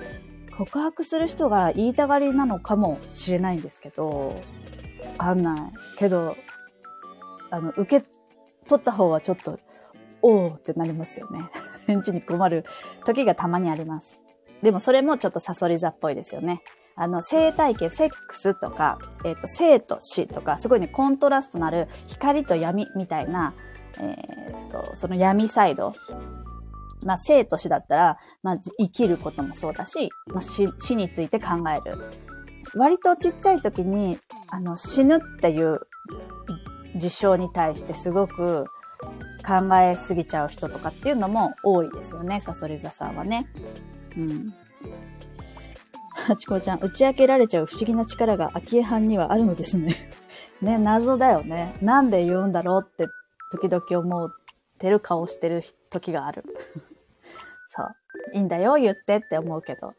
[0.56, 4.28] 告白する人が言いたがりなのかもしれないんですけど、
[5.18, 5.72] わかんない。
[5.98, 6.36] けど、
[7.50, 8.06] あの、受け
[8.68, 9.58] 取った方はちょっと、
[10.20, 11.40] おーってなりますよね。
[11.88, 12.64] 返事に困る
[13.04, 14.22] 時がたまにあります。
[14.62, 16.62] でもそれもちょっとサソリ座っぽいですよね。
[16.96, 23.54] あの、生体系、セックスとか、えっ、ー、と、生と死とか、すごいね、コントラストのある光と闇みたいな、
[23.98, 25.94] えっ、ー、と、その闇サイド。
[27.04, 31.96] まあ、生と死だったら、まあ、生きることもそうだし、まあ、死、死について考える。
[32.74, 35.80] 割とちっちゃい時に、あの、死ぬっていう
[36.96, 38.66] 事象に対してすごく
[39.46, 43.46] 考えすぎちゃう人とかっていうのも多いですよね、サソリ座さんはね。
[44.16, 44.54] うん。
[46.22, 49.94] ハチコちゃん、打ち明けられちゃう不思議な力が秋江藩にはあるのですね。
[50.62, 51.74] ね、謎だよね。
[51.82, 53.06] なんで言うんだろうって
[53.50, 54.30] 時々思っ
[54.78, 56.44] てる顔してる時がある。
[57.66, 57.94] そう。
[58.34, 59.94] いいんだよ、言ってって思うけど。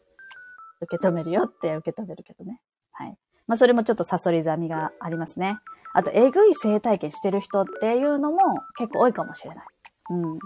[0.79, 2.61] 受け止めるよって受け止めるけどね。
[2.91, 3.17] はい。
[3.45, 5.57] まあ、それもちょっとサソリザミがありますね。
[5.93, 8.37] あと、えぐい生体験してる人っていうのも
[8.77, 9.65] 結構多いかもしれない。
[10.11, 10.39] うん。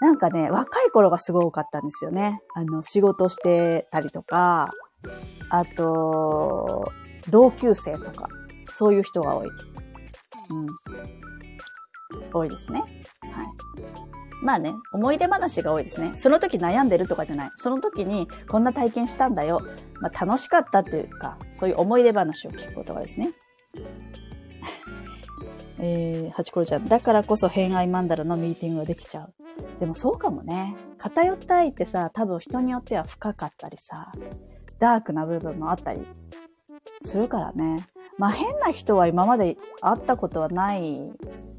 [0.00, 2.40] なんかね、若い頃がすごい多かったんですよね。
[2.54, 4.68] あの、仕事してたりとか、
[5.50, 6.92] あと、
[7.28, 8.28] 同級生とか、
[8.74, 9.48] そういう人が多い。
[10.50, 10.66] うん。
[12.32, 12.80] 多いですね。
[12.80, 13.46] はい。
[14.42, 16.12] まあね、思い出話が多いですね。
[16.16, 17.50] その時悩んでるとかじゃない。
[17.56, 19.60] その時にこんな体験したんだよ。
[20.00, 23.32] まあ楽しかったっていうか、そういう思い出話を聞くことがですね。
[25.80, 26.86] えー、ハチコロちゃん。
[26.86, 29.32] だからこそ偏愛マンダラのミーティングができちゃう。
[29.80, 30.76] でもそうかもね。
[30.98, 34.12] 偏った愛ってさ、多分人によっては深かったりさ、
[34.78, 36.06] ダークな部分もあったり
[37.02, 37.86] するからね。
[38.18, 41.14] まあ変な人は今まで会ったことはないん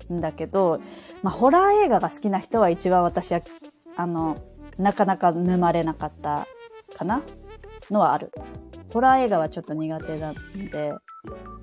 [0.09, 0.81] だけど、
[1.23, 3.41] まあホラー映画が好きな人は一番私は、
[3.95, 4.37] あの、
[4.77, 6.47] なかなか沼れなかった
[6.95, 7.21] かな
[7.89, 8.31] のはある。
[8.93, 10.35] ホラー映画はちょっと苦手なん
[10.71, 10.93] で、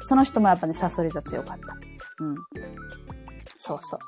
[0.05, 1.77] その人もやっぱね、サソリ座強かった。
[2.25, 2.37] うん。
[3.59, 3.99] そうそ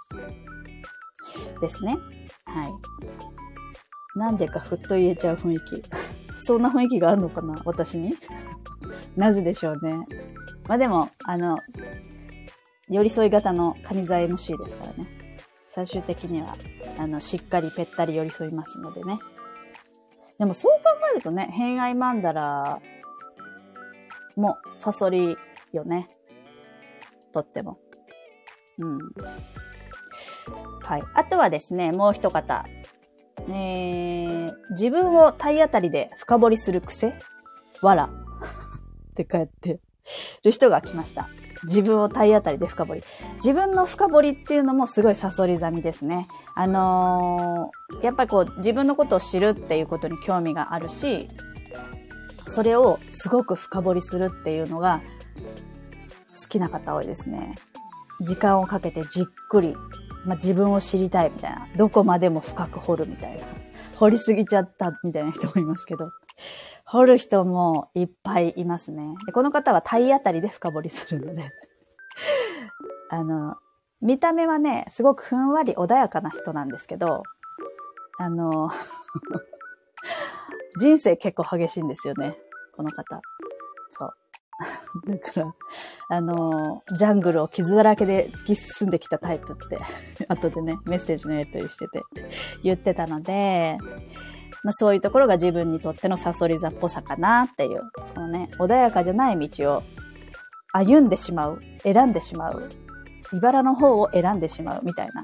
[1.57, 1.61] う。
[1.61, 1.96] ですね。
[2.44, 4.18] はい。
[4.18, 5.83] なんでかふっと言えちゃう雰囲気。
[6.40, 8.14] そんな雰囲気があるのかな私に？
[9.16, 10.07] なぜでしょうね。
[10.68, 11.57] まあでも、あの、
[12.88, 15.07] 寄り添い型のカニ座 MC ですからね。
[15.68, 16.57] 最終的には、
[16.98, 19.18] あの、しっかりぺったり寄り添いますのでね。
[20.38, 20.78] でもそう考
[21.12, 22.81] えるとね、偏愛マンダラ
[24.38, 25.37] もサソリ
[25.72, 26.09] よね。
[27.33, 27.79] とっても。
[28.79, 28.98] うん。
[30.83, 31.03] はい。
[31.14, 32.64] あとはですね、もう一方。
[33.51, 37.14] えー、自分を体当たりで深掘りする癖？
[37.83, 38.05] わら。
[38.05, 39.81] って帰って
[40.44, 41.29] る人が来ました。
[41.64, 43.03] 自分を体当たりで深掘り。
[43.37, 46.29] 自分の深掘りっていうのもすごいサソリザミですね。
[46.55, 51.29] あのー、やっぱりこう自分のことを知るっていうことに興味があるし、
[52.48, 55.02] それをすごく深掘りするっていうのが
[56.40, 57.54] 好きな方多いですね。
[58.20, 59.74] 時間をかけてじっくり、
[60.24, 61.68] まあ、自分を知りたいみたいな。
[61.76, 63.44] どこまでも深く掘るみたいな。
[63.96, 66.11] 掘りすぎちゃったみたいな人もいますけど。
[66.84, 69.14] 掘る人もいっぱいいますね。
[69.26, 71.52] でこの方は体当たりで深掘りするので。
[73.11, 73.56] あの、
[74.00, 77.24] 見た目はね、すごくふんわり穏やかな人なんですけど、
[78.18, 78.70] あの、
[80.78, 82.36] 人生結構激しいんですよね。
[82.76, 83.20] この方。
[83.90, 84.14] そう。
[85.06, 85.54] だから、
[86.08, 89.78] あの、ジャングルを傷だらけで突き進んできたタイプって、
[90.28, 92.02] 後でね、メッセージのやり取りしてて
[92.62, 93.78] 言ってたので、
[94.64, 97.82] まあそういうところが自分にとってのサソリ座っぽさかなっていう、
[98.14, 99.82] このね、穏やかじゃない道を
[100.72, 102.68] 歩んでしまう、選んでしまう、
[103.32, 105.22] 茨の方を選んでしまうみたいな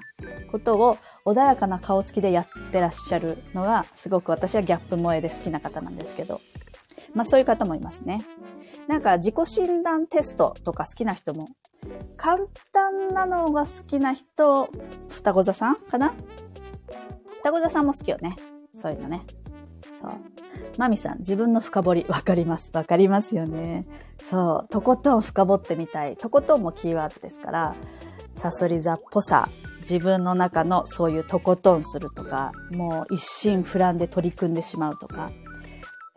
[0.52, 6.40] ことを穏やかな顔つきでやってらっしゃるのがすごく私はギャップ萌えで好きな方なんですけど、
[7.14, 8.22] まあそういう方もいますね。
[8.86, 11.48] なんか自己診断テストとか好きな人も、
[12.16, 14.68] 簡単なのが好きな人、
[15.08, 16.12] 双子座さんかな？
[17.38, 18.36] 双子座さんも好きよね。
[18.76, 19.22] そういうのね。
[20.00, 20.12] そう。
[20.76, 22.70] マミさん、自分の深掘り、わかります。
[22.74, 23.86] わかりますよね。
[24.20, 24.68] そう。
[24.68, 26.16] とことん深掘ってみたい。
[26.16, 27.74] とことんもキーワードですから、
[28.34, 29.48] サソリ座っぽさ、
[29.84, 35.30] 自分の中のそういうとことんするとか、もう一心不乱で取り組んでしまうとか、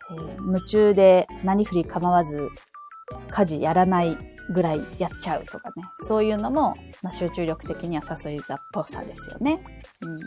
[0.10, 2.50] えー、夢中で何振り構わず
[3.30, 4.18] 家事やらない
[4.50, 5.84] ぐらいやっちゃうとかね。
[6.00, 9.60] そういうのも、まあ、集中力的にはサソリ座っぽさですよね。
[10.02, 10.20] うん。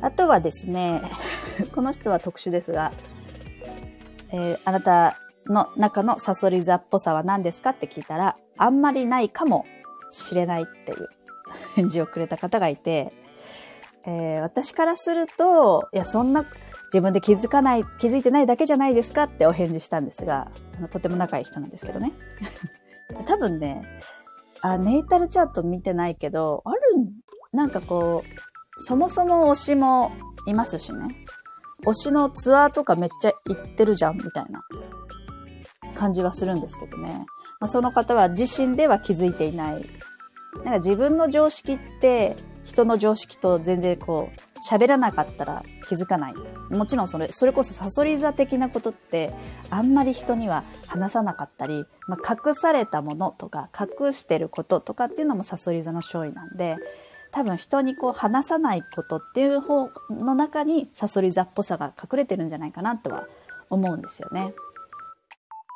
[0.00, 1.02] あとはですね、
[1.74, 2.92] この人は特殊ですが、
[4.30, 9.66] えー、あなたの中のサソリ座っぽさは何ですかって聞いたら、あんまりないかも
[10.10, 11.08] しれないっていう
[11.74, 13.12] 返事をくれた方がいて、
[14.06, 16.44] えー、私からすると、いや、そんな、
[16.92, 20.50] 自分で気づかない、気づいてないだけじゃないですかってお返事したんですが、
[20.90, 22.12] とても仲いい人なんですけどね。
[23.26, 23.82] 多分ね、
[24.62, 26.80] あ、ネイタルチャート見てないけど、ある、
[27.52, 30.12] なんかこう、そもそも推しも
[30.46, 31.26] いますしね。
[31.84, 34.62] 推しのツアーとかめっちゃ行ってるじゃん、みたいな
[35.94, 37.26] 感じはするんですけどね。
[37.58, 39.84] まあ、その方は自身では気づいていない。
[40.56, 46.34] なんか自分の常識って人の常識と全然こう喋らなかったら気づかない。
[46.70, 49.32] もちろんそれ、それこそサソリ座的なことって
[49.70, 56.76] あんまり人には話さなかったり、まあ、隠されたものとか隠してることとかっていうのもサソリ座の勝利なんで、
[57.30, 63.28] 多分人にこう話さないことっていう方の中にサソリ座っぽさが隠れてるんじゃないかなとは
[63.68, 64.54] 思うんですよね。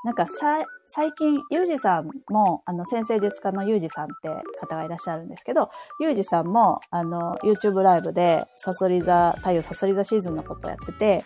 [0.05, 4.29] なんかさ、最近、ゆうじさんも、あの、先生術家のゆうじさんって
[4.61, 11.25] 方がいらっしゃるんですけど、ゆうじさんも、あの、YouTube ライブで、サソリ座、太陽サソリ座シーズンのことをやってて、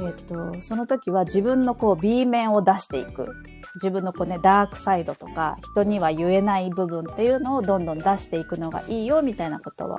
[0.00, 3.28] えっ、と、その時は自分のこう B 面を出していく。
[3.76, 9.98] 自分のこうね、ダークサイドとか、人には言えない部分っていうのをどんどん出していくのがいいよ、みたいなことを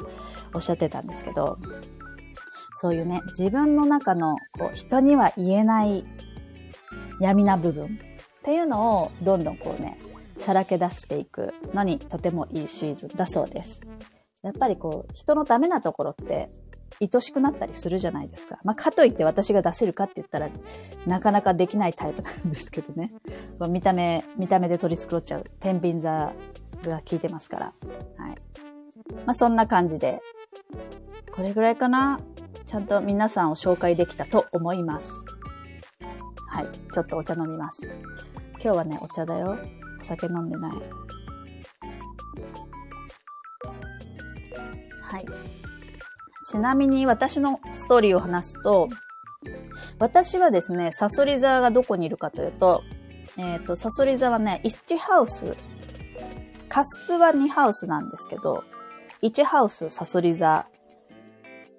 [0.54, 1.58] おっしゃってたんですけど、
[2.74, 6.04] そういうね、自分の中のこう人には言えない
[7.22, 7.98] 闇な部分
[8.50, 10.00] っていうのをどんどんこうね、
[10.36, 13.80] さらけ出していくのにとてもいいシーズンだそうです。
[14.42, 16.50] やっぱりこう、人のダメなところって
[17.00, 18.58] 愛しくなったりするじゃないですか。
[18.64, 20.50] まあ、かといって私が出せるかって言ったら、
[21.06, 23.12] なかなかできないタイプなんですけどね。
[23.70, 25.44] 見た目、見た目で取り繕っちゃう。
[25.60, 26.34] 天秤座
[26.82, 27.66] が効いてますから。
[27.66, 27.72] は
[28.30, 28.36] い。
[29.28, 30.24] まあ、そんな感じで、
[31.36, 32.20] これぐらいかな
[32.66, 35.14] ちゃんと皆さんを紹介できたと思います。
[36.48, 36.68] はい。
[36.94, 37.90] ちょっとお茶飲みます。
[38.62, 39.58] 今日はね、お茶だよ。
[40.00, 40.72] お酒飲んでない。
[45.02, 45.26] はい。
[46.46, 48.90] ちなみに私のストーリーを話すと、
[49.98, 52.84] 私はですね、サソリ座がどこにいるかというと、
[53.38, 55.56] えっ、ー、と、サソリ座はね、1ハウス、
[56.68, 58.64] カスプは2ハウスなんですけど、
[59.22, 60.68] 1ハウスサソリ座、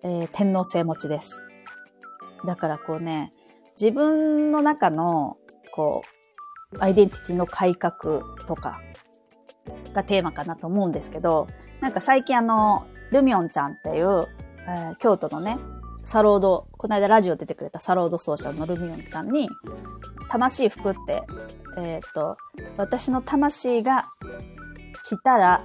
[0.03, 1.45] えー、天皇星持ちです。
[2.47, 3.33] だからこうね、
[3.81, 5.37] 自分の中の、
[5.72, 6.20] こう、
[6.79, 8.81] アイデンティティの改革とか
[9.93, 11.49] がテーマかなと思うんですけど、
[11.81, 14.29] なんか最近あの、ルミョンちゃんっていう、
[14.68, 15.59] えー、京都のね、
[16.05, 19.49] サロード、この間ラジオ出てくれたサロード奏者のルミョンちゃんに、
[20.31, 21.23] 魂服って、
[21.77, 22.37] えっ、と、
[22.77, 24.05] 私の魂が
[25.05, 25.64] 着たら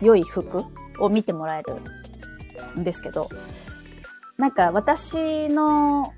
[0.00, 0.64] 良い服
[1.00, 3.28] を見てもらえるんですけど、
[4.36, 6.12] なんか私の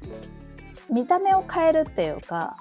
[0.90, 2.56] 見た目を変えるっていうか、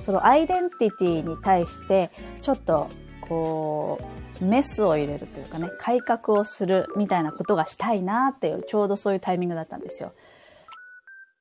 [0.00, 2.10] そのアイデンティティに対して、
[2.40, 2.88] ちょっと、
[3.20, 3.98] こ
[4.40, 10.12] う、メスを入れるというかね、改革をするみたいなことがしたいなっていう、ちょうどそういうタイミングだったんですよ。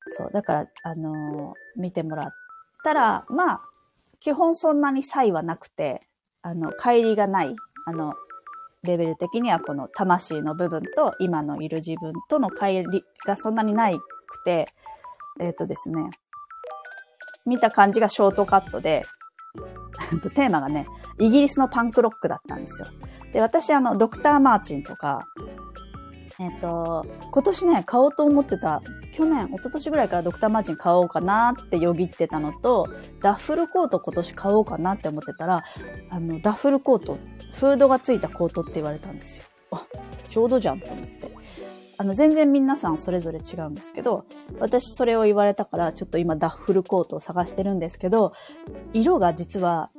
[0.09, 0.29] そう。
[0.31, 2.29] だから、あのー、見てもらっ
[2.83, 3.61] たら、まあ、
[4.19, 6.07] 基本そんなに差異はなくて、
[6.41, 7.55] あの、帰りがない
[7.87, 8.15] あの、
[8.83, 14.67] レベル的にはこの魂の部分と今のいる自分との乖離がそんなにないくて、
[15.39, 16.09] えっ、ー、とですね、
[17.45, 19.05] 見た感じがショートカットで、
[20.33, 20.85] テーマがね、
[21.19, 22.87] イギリスのパンクロックだったんですよ。
[23.33, 25.27] で、私あの、ドクター・マーチンとか、
[26.37, 28.81] えっ、と、今年ね、買おうと思ってた、
[29.13, 32.89] 去年、一昨年ぐらいからドクター・マーチン買おうかなってよぎってたのと、
[33.21, 35.63] ダッフルコート今年買おうかなって思ってたら、
[36.09, 37.17] あの、ダッフルコート、
[37.53, 39.45] フードがついたコートって言われたんですよ。
[39.71, 39.85] あ、
[40.29, 41.31] ちょうどじゃんと思って。
[41.97, 44.25] あの、全然皆さんそれぞれ違うんですけど、
[44.59, 48.33] 私それを言われたから、ちょっと今ダッフルコートを探してるんですけど、
[48.93, 49.89] 色が実は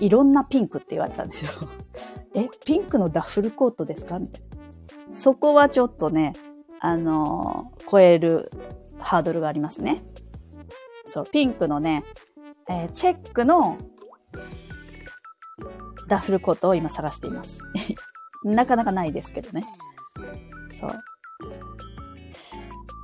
[0.00, 1.50] いろんなピンクって言われたんですよ。
[2.34, 4.18] え、ピンクのダッフルコートですか？
[4.18, 5.16] みたいな。
[5.16, 6.32] そこはちょっとね、
[6.80, 8.50] あのー、超える
[8.98, 10.02] ハードルがありますね。
[11.06, 12.04] そう、ピンクのね、
[12.68, 13.78] えー、チェックの
[16.08, 17.60] ダッフルコートを今探しています。
[18.44, 19.64] なかなかないですけどね。
[20.72, 20.90] そう。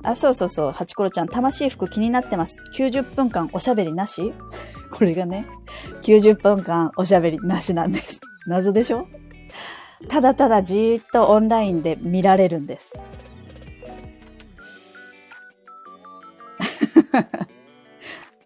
[0.03, 2.57] あ、そうそうそう、ハチコロちゃん、魂服気になってます。
[2.75, 4.33] 90分間おしゃべりなし？
[4.91, 5.45] これがね、
[6.01, 8.19] 90分間おしゃべりなしなんです。
[8.47, 9.07] 謎でしょ？
[10.09, 12.93] ただただじーっとオンラインで見られるんです。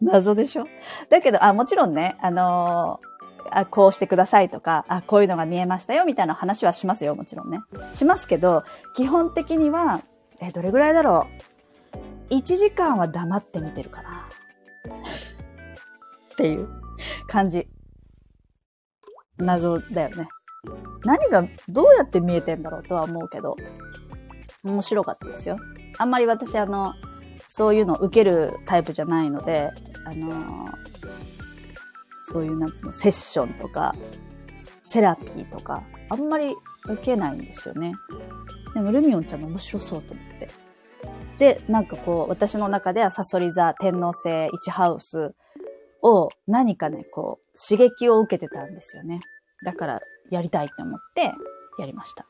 [0.02, 0.68] 謎でしょ？
[1.10, 3.15] だけど、あ、もちろんね、あのー、
[3.52, 7.62] あ、こうしてくださいとか、あ、こういうのが見えましたよ、みたいな話はしますよ、もちろんね。
[7.94, 8.64] しますけど、
[8.96, 10.02] 基本的には、
[10.42, 11.28] え、どれぐらいだろ
[12.30, 14.28] う ?1 時間は黙って見てるかな
[16.34, 16.68] っていう
[17.28, 17.68] 感じ。
[19.38, 20.28] 謎だよね。
[21.04, 23.56] 何が、どうやって見えてんだろうとは思うけど、
[24.64, 25.58] 面白かったですよ。
[25.98, 26.94] あんまり私あの、
[27.48, 29.72] そういうの受けるタイプじゃないので、
[30.06, 30.95] あのー、
[32.28, 33.94] そういうなんつうの、セッションとか、
[34.84, 36.56] セラピーとか、あんまり
[36.86, 37.94] 受けないんですよね。
[38.74, 40.50] でもルミオンちゃんも面白そうと思って。
[41.38, 45.36] で、なんかこう、私の中ではサソリ座天皇星1ハウス
[46.02, 49.20] を何かね、こう、刺激を受けてたんですよね。
[49.64, 50.00] だから
[50.32, 51.32] やりたいって思って
[51.80, 52.26] やりました。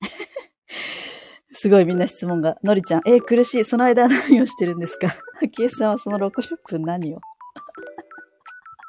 [1.52, 2.58] すごいみんな質問が。
[2.62, 3.64] のりちゃん、えー、苦しい。
[3.64, 5.08] その間何をしてるんですか？
[5.42, 7.20] あきえさんはその60分何を？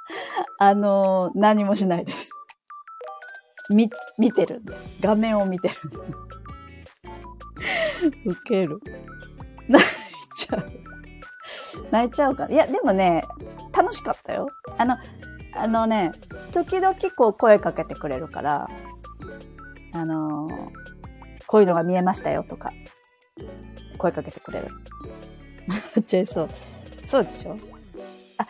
[0.60, 2.30] あの、何もしないです。
[3.70, 4.94] み、見てるんです。
[5.02, 5.76] 画面を見てる。
[8.26, 8.80] ウケる。
[9.68, 9.88] 泣い
[10.38, 10.72] ちゃう。
[11.92, 12.48] 泣いちゃうか。
[12.50, 13.24] いや、でもね、
[13.76, 14.48] 楽しかったよ。
[14.78, 14.98] あの、
[15.56, 16.12] あのね、
[16.54, 18.70] 時々こう声かけてくれるから、
[19.94, 20.72] あのー、
[21.48, 22.72] こういうのが見えましたよとか、
[23.98, 24.68] 声かけてくれる。
[25.68, 26.50] なっちゃいそう。
[27.06, 27.56] そうでしょ？
[28.38, 28.46] あ、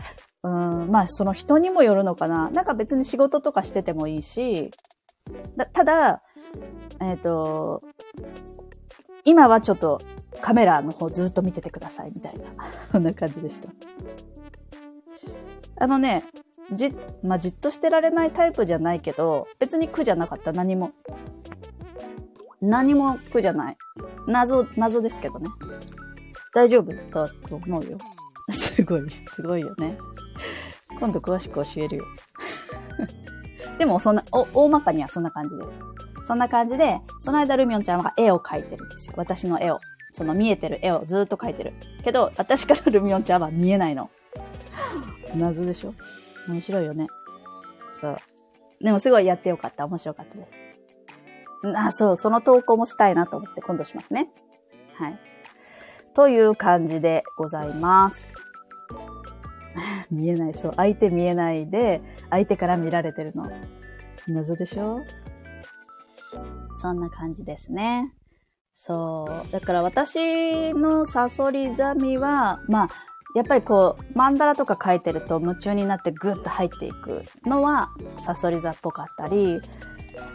[0.46, 0.48] う
[0.86, 2.52] ん、まあその人にもよるのかな。
[2.52, 4.70] なんか別に仕事とかしててもいいし、
[5.58, 6.22] だただ、
[7.02, 7.82] えっ、ー、と、
[9.24, 10.00] 今はちょっと
[10.41, 12.43] カメラの方ずっと見ててくださいみたいな、
[12.91, 13.70] そんな感じでした。
[15.78, 16.24] あのね、
[16.72, 20.91] じ、まあ、じっとしてられないタイプじゃないけど、別に苦じゃなかった、何も。
[22.62, 23.78] 何も苦じゃない。
[24.28, 25.50] 謎、謎ですけどね。
[26.54, 27.98] 大丈夫だと思うよ。
[28.50, 29.98] すごい、すごいよね。
[31.00, 32.06] 今度詳しく教えるよ。
[33.78, 35.80] でも、そんな、お、大まかにはそんな感じです。
[36.24, 39.14] そんな感じで、その間ルミオンちゃんは絵を描いてるんですよ。
[39.18, 39.80] 私の絵を。
[40.14, 41.74] その見えてる絵をずっと描いてる。
[42.04, 44.10] けど、私からルミオンちゃんは見えないの。
[45.36, 45.93] 謎でしょ？
[46.48, 47.08] 面白いよね。
[47.93, 48.18] そう。
[48.82, 49.86] でもすごいやってよかった。
[49.86, 51.78] 面白かったです。
[51.78, 54.30] あ、そう、その投稿もしたいなと思って今度しますね。
[54.93, 55.20] はい。
[56.16, 58.36] という感じでございます。
[60.09, 60.74] 見えない、そう。
[60.76, 63.49] 相手見えないで、相手から見られてるの。
[64.28, 65.01] 謎でしょ？
[66.78, 68.13] そんな感じですね。
[68.74, 69.51] そう。
[69.51, 72.89] だから私のサソリザミは、まあ、
[73.36, 79.61] やっぱりこう、マンダラとか書いてると夢中になってグッと入っていくのは、サソリ座っぽかったり、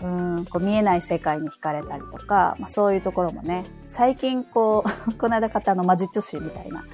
[0.03, 0.07] う
[0.41, 6.85] ん、こう見えない世界に惹かれたりとか、まあ、そういうところもね、最近こう、 この間買ったあの魔術師みたいな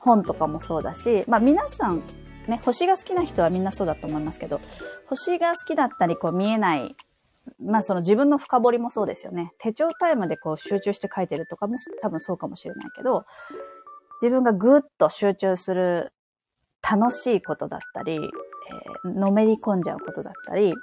[0.00, 2.02] 本とかもそうだし、まあ皆さん、
[2.46, 4.60] ね、星が好きな人はみんなそうだと思いますけど、
[5.06, 6.96] 星が好きだったり、こう見えない、
[7.60, 9.52] まあその自分の深掘りもそうですよね。
[9.58, 13.24] 手帳タイムでこう集中して書いてるとかも多分そうかもしれないけど、
[14.20, 16.12] 自分がぐっと集中する
[16.82, 20.74] 楽しいことだったり、えー、のめり込んじゃうことだったり、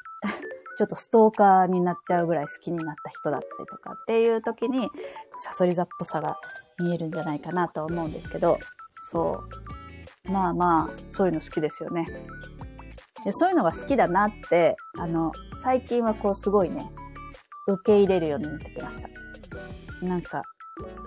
[0.79, 4.89] ちょっとストーカーになっちゃうぐらい好きになった人だったりとかっていう時に、
[5.37, 6.37] サソリ座っぽさが
[6.79, 8.57] 見えるんじゃないかなと思うんですけど、
[9.11, 9.43] そ
[10.25, 10.31] う。
[10.31, 12.07] まあまあ、そういうの好きですよね。
[13.25, 16.89] でそういうのが好きだなって、あの、最近はこうすごいね、
[17.67, 19.09] 受け入れるようになってきました。
[20.01, 20.43] なんか、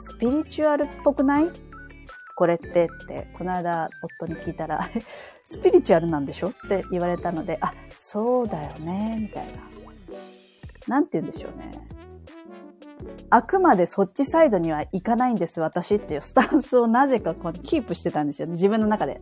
[0.00, 1.50] スピリチュアルっぽくない？
[2.34, 3.88] これってって、この間
[4.20, 4.86] 夫に聞いたら、
[5.52, 9.52] スピリチュアルなんでしょって言われたので、あ、そうだよね、みたいな。
[10.88, 11.72] なんて言うんでしょうね。
[13.28, 19.20] あくまでそっちサイドにはいかないんです、私っていうスタンスをなぜかこうキープしてたんですよね、自分の中で。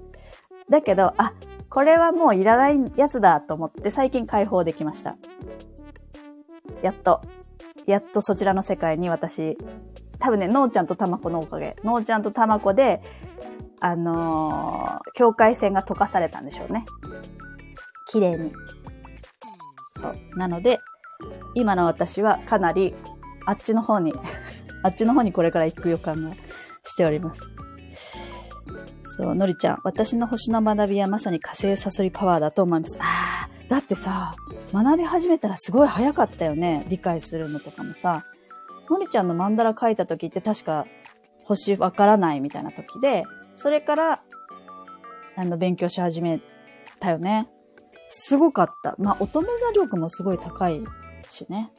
[0.68, 1.34] だけど、あ、
[1.68, 5.16] これはもういらないやつだと思って最近解放できました。
[6.80, 7.22] やっと、
[7.86, 9.58] やっとそちらの世界に私、
[10.20, 13.02] 多分ね、のーちゃんとたまこのおかげ、のーちゃんとたまこで、
[13.80, 16.86] あのー境界線が溶かされたんでしょうね。
[18.06, 18.52] 綺麗に。
[19.90, 20.16] そう。
[20.36, 20.78] なので、
[21.54, 22.94] 今の私はかなり、
[23.44, 24.14] あっちの方に、
[24.82, 26.34] あっちの方にこれから行く予感が
[26.84, 27.42] しております。
[29.04, 32.96] そう、のりちゃん、私の星の学びはまさに火星サソリパワーだと思います。
[33.00, 34.34] ああ、だってさ、
[34.72, 36.86] 学び始めたらすごい早かったよね。
[36.88, 38.24] 理解するのとかもさ。
[38.88, 40.84] のりちゃんのマンダラ書いた時って確か
[41.44, 43.24] 星わからないみたいな時で、
[43.60, 44.22] それから、
[45.36, 46.40] あの、勉強し始め
[46.98, 47.46] たよね。
[48.08, 48.94] すごかった。
[48.98, 50.82] まあ、乙女座力もすごい高い
[51.28, 51.70] しね。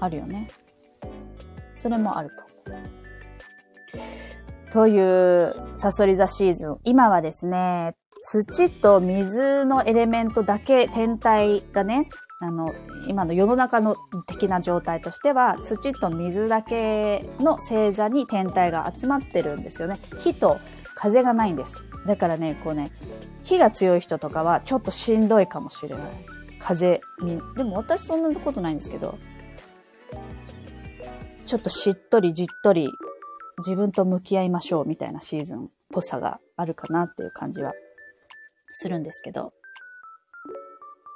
[0.00, 0.48] あるよね。
[1.74, 2.28] それもある
[4.68, 4.70] と。
[4.70, 6.76] という、サソリ座シーズン。
[6.84, 12.10] 今はですね、土と水のエレメントだけ、天体がね、
[12.42, 12.74] あの、
[13.08, 19.98] 今の世の中の的な状態としては、土と水だけの星座に天体が集まってるんですよね。
[20.18, 20.58] 火と
[21.00, 21.86] 風がないんです。
[22.06, 22.92] だからね、こうね、
[23.42, 26.08] 火が強い人とかはちょっとしんどいかもしれない。
[26.58, 27.40] 風に。
[27.56, 29.18] でも私そんなことないんですけど、
[31.46, 32.90] ちょっとしっとりじっとり
[33.66, 37.72] 自分と向き合いましょうみたいなシーズンっぽさがあるかなっていう感じは
[38.72, 39.54] するんですけど。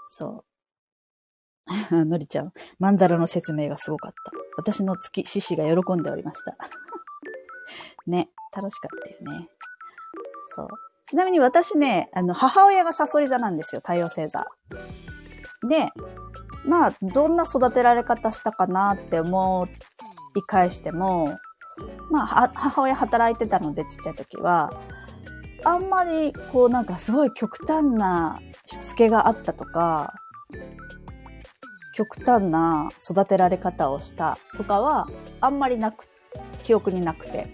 [0.08, 0.44] そ
[1.92, 2.04] う。
[2.06, 4.32] のりちゃん、マンダラの説明がすごかった。
[4.56, 6.56] 私の月、獅子が喜んでおりました。
[8.06, 9.48] ね、楽しかったよね。
[10.46, 10.68] そう。
[11.06, 14.46] ちなみに私ね、あの、母親がサソリ座なんですよ、太陽星座。
[15.68, 15.90] で、
[16.66, 19.66] まあ、どんな育てられ方したかなって思
[20.36, 21.38] い返しても、
[22.10, 24.72] まあ、母親働いてたので、ちっちゃい時は、
[25.64, 30.14] あんまり、こう、なんかすごい極端なしつけがあったとか、
[31.94, 35.06] 極端な育てられ方をしたとかは、
[35.40, 36.06] あんまりなく、
[36.62, 37.48] 記憶になくて。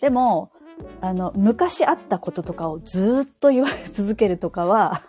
[0.00, 0.50] でも、
[1.00, 5.02] あの、昔あったこととかをずっと言われ 続けるとかは、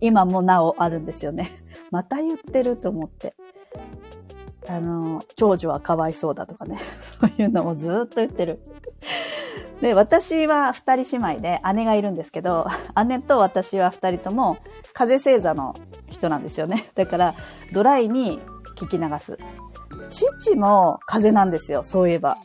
[0.00, 1.50] 今もなおあるんですよね。
[1.90, 3.34] また言ってると思って。
[4.68, 6.78] あの、長女はかわいそうだとかね。
[7.20, 8.60] そういうのをずっと言ってる。
[9.80, 12.66] で、私は二人姉妹で姉がいるんですけど、
[13.06, 14.58] 姉と私は二人とも
[14.92, 15.74] 風星座の
[16.08, 16.90] 人なんですよね。
[16.94, 17.34] だから、
[17.72, 18.40] ドライに
[18.76, 19.38] 聞き流す。
[20.10, 22.38] 父も風なんですよ、そういえば。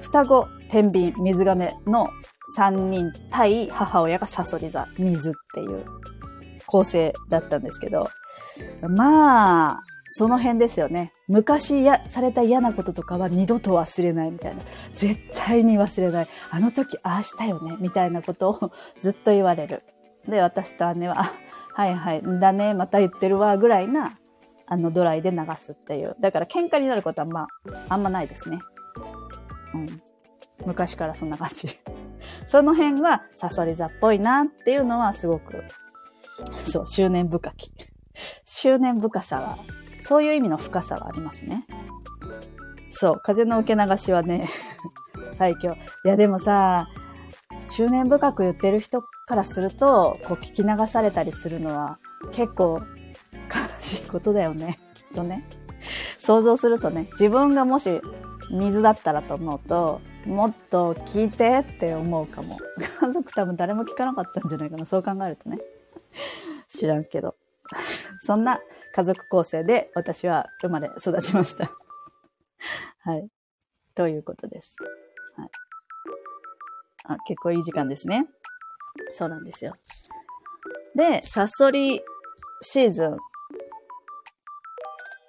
[0.00, 2.10] 双子、天秤、水亀の
[2.54, 5.84] 三人対母親がサソリ座、水っていう
[6.66, 8.08] 構成だったんですけど、
[8.88, 11.12] まあ、その辺ですよね。
[11.26, 14.62] 昔やされた嫌なこととかは二度と忘れないみたいな。
[14.94, 16.28] 絶対に忘れない。
[16.50, 19.82] あの時ああしたよねみたいなことをずっと言われる。
[20.28, 21.32] で、私と姉は、
[21.74, 24.18] はいはい、だね、また言ってるわ、ぐらいな、
[24.66, 26.16] あの、ドライで流すっていう。
[26.20, 27.48] だから喧嘩になることはまあ、
[27.88, 28.58] あんまないですね。
[29.76, 30.02] うん。
[30.64, 31.68] 昔からそんな感じ。
[32.46, 35.64] その辺はサソリ座っぽいなっていうのはすごく、
[36.66, 37.72] そう、執念深き。
[38.44, 39.58] 執念深さは、
[40.02, 41.66] そういう意味の深さはありますね。
[42.90, 44.48] そう、風の受け流しはね、
[45.34, 45.72] 最強。
[46.04, 46.88] いやでもさ、
[47.66, 51.98] 執念深く言ってる人からすると、こう聞き流されたりするのは
[52.32, 54.78] 結構悲しいことだよね。
[54.94, 55.44] きっとね。
[56.18, 58.00] 想像するとね、自分がもし
[58.50, 62.58] 水だったらと思うと、もっと聞いてって思うかも。
[63.00, 64.86] 家族多分誰も聞かなかったんじゃないかな。
[64.86, 65.58] そう考えるとね。
[66.68, 67.36] 知らんけど。
[68.22, 68.60] そんな
[68.94, 71.70] 家族構成で私は生まれ育ちました。
[73.00, 73.28] はい。
[73.94, 74.76] ということです。
[75.36, 75.50] はい。
[77.04, 78.26] あ、結構いい時間ですね。
[79.10, 79.76] そうなんですよ。
[80.94, 82.00] で、サソリ
[82.62, 83.16] シーズン。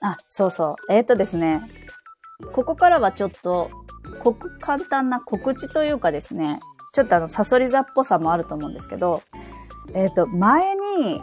[0.02, 0.76] あ、そうそう。
[0.94, 1.62] えっ、ー、とですね。
[2.54, 3.70] ここからはちょっと、
[4.24, 6.60] こ簡単な告知というかですね、
[6.94, 9.22] ちょっとあの、サソリ座っぽさもあると思うんですけど、
[9.94, 11.22] えっ、ー、と、前に、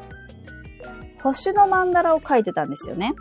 [1.23, 3.15] 星のマンダラを書いてたんですよね。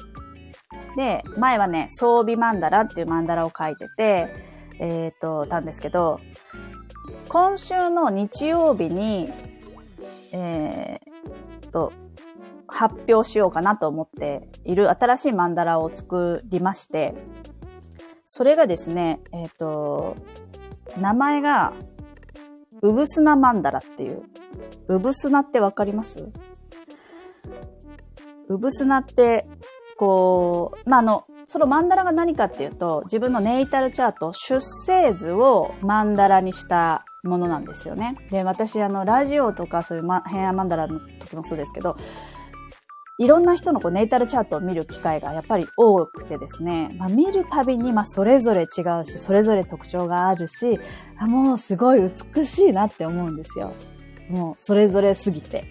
[0.98, 4.28] で、前はね、装備マンダラっていうマンダラを書いてて、
[4.80, 6.20] えっ、ー、と、たんですけど、
[7.30, 9.30] 今週の日曜日に、
[10.32, 11.92] えー、と
[12.68, 17.16] 発表しようかなと思っている新しいマンダラを作りまして、
[18.36, 20.16] それがですね、えっ、ー、と、
[20.98, 21.72] 名前が、
[22.82, 24.24] うぶすなマンダラっていう。
[24.88, 26.32] うぶすなってわかります？
[28.48, 29.46] うぶすなって、
[29.98, 38.18] こう、まあ、あの、そのマンダラが何かっていうと、自分のネイタルチャート、出生図をマンダラにしたものなんですよね。
[38.32, 41.98] で、私、あの、ラジオとかそういう、ま、平安マンダラの時もそうですけど、
[43.20, 50.80] いろんな人のこうネイタルチャートを見る機会がやっぱり多くてですね、まあ、見るたびにまあそれぞれ違うし、それぞれ特徴があるし、
[51.20, 52.02] もうすごい
[52.36, 53.74] 美しいなって思うんですよ。
[54.30, 55.64] もうそれぞれすぎて。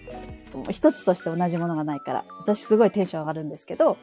[0.69, 3.97] 一つとして同じものがないから、私すごいテンション上がるんですけど、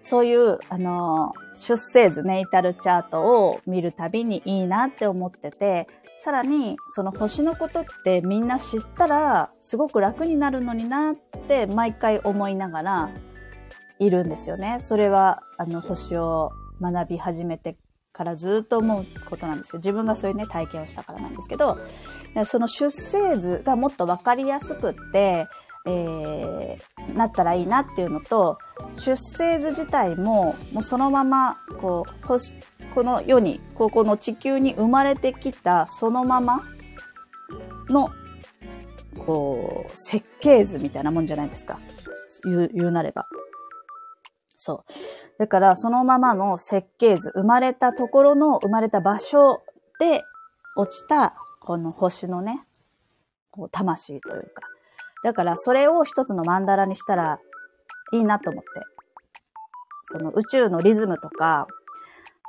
[0.00, 5.86] そういう、あの、出生図、ネイタルチャートを見るたびにいいなって思ってて、
[6.24, 13.10] さらに、その星のことってみんな知ったら、すごく楽になるのになって毎回思いながら
[13.98, 14.78] いるんですよね。
[14.80, 17.76] それは、あの、星を学び始めて
[18.12, 19.80] からずっと思うことなんですよ。
[19.80, 21.80] 自分がそういうね、体験をしたからなんですけど、
[22.46, 25.48] その出生図がもっとわかりやすくって、
[25.86, 28.58] えー、なったらいいなっていうのと、
[28.96, 32.54] 出生図自体も、もうそのまま、こう、星、
[32.94, 36.62] この世に、ここの地球に生まれてきたそのまま
[37.88, 38.10] の、
[39.26, 41.78] こう、設計図みたいなもんじゃないですか。
[42.44, 43.26] 言う、言うなれば。
[44.56, 44.92] そう。
[45.38, 49.62] だから、そのままの設計図、生まれたところの、生まれた場所
[49.98, 50.22] で
[50.76, 52.64] 落ちた、この星のね、
[53.50, 54.71] こう、魂というか。
[55.22, 57.38] だから、それを一つの曼荼羅にしたら
[58.12, 58.68] いいなと思って。
[60.04, 61.66] その宇宙のリズムとか、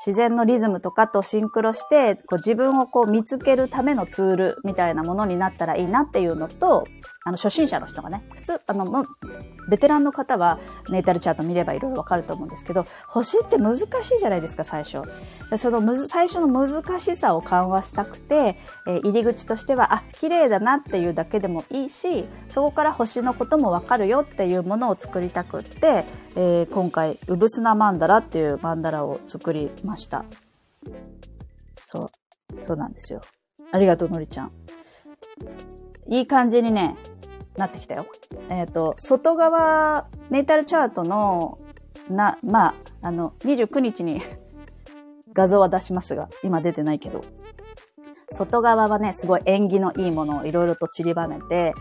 [0.05, 6.83] 自然のリズムとかとシンクロして、こう自分をこう見つけるためのツールみたいなものになったらいいなっていうのと、
[7.25, 9.05] あの、初心者の人がね、普通、あの、もう、
[9.69, 10.59] ベテランの方は
[10.89, 13.83] ネイタルチャート見ればいろいろわかると思うんですけど、星って難し
[14.15, 15.01] いじゃないですか、最初。
[15.57, 18.57] そのむず、最初の難しさを緩和したくて、
[18.87, 26.05] えー、入り口としては、あ、綺麗だなっていうだけでもいいし、そこから星のこともわかるよっていうものを作りたくって、
[26.35, 30.25] えー、今回、うぶすなマンダラっていうマンダラを作りました。
[31.77, 32.65] そう。
[32.65, 33.21] そうなんですよ。
[33.71, 34.51] ありがとう、のりちゃん。
[36.09, 36.97] いい感じにね、
[37.57, 38.05] なってきたよ。
[38.49, 41.57] えっ、ー、と、外側、ネイタルチャートの、
[42.09, 44.21] な、まあ、あの、29日に
[45.33, 47.21] 画像は出しますが、今出てないけど、
[48.31, 51.73] 外側はね、すごい縁起のいいものをいろいろと散りばめて、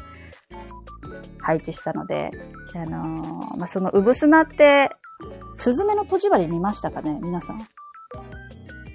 [1.40, 2.30] 配置したので、
[2.74, 4.90] あのー、まあ、その、うぶすなって、
[5.54, 7.18] スズメの戸締まり見ましたかね？
[7.22, 7.66] 皆さん。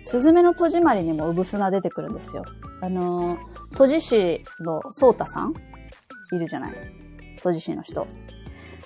[0.01, 2.45] スズメの戸締まりにもうぶすな出てくるんですよ。
[2.82, 5.53] あのー、戸寺師のソータさん
[6.36, 6.73] いるじゃない
[7.38, 8.07] 閉じ師の人。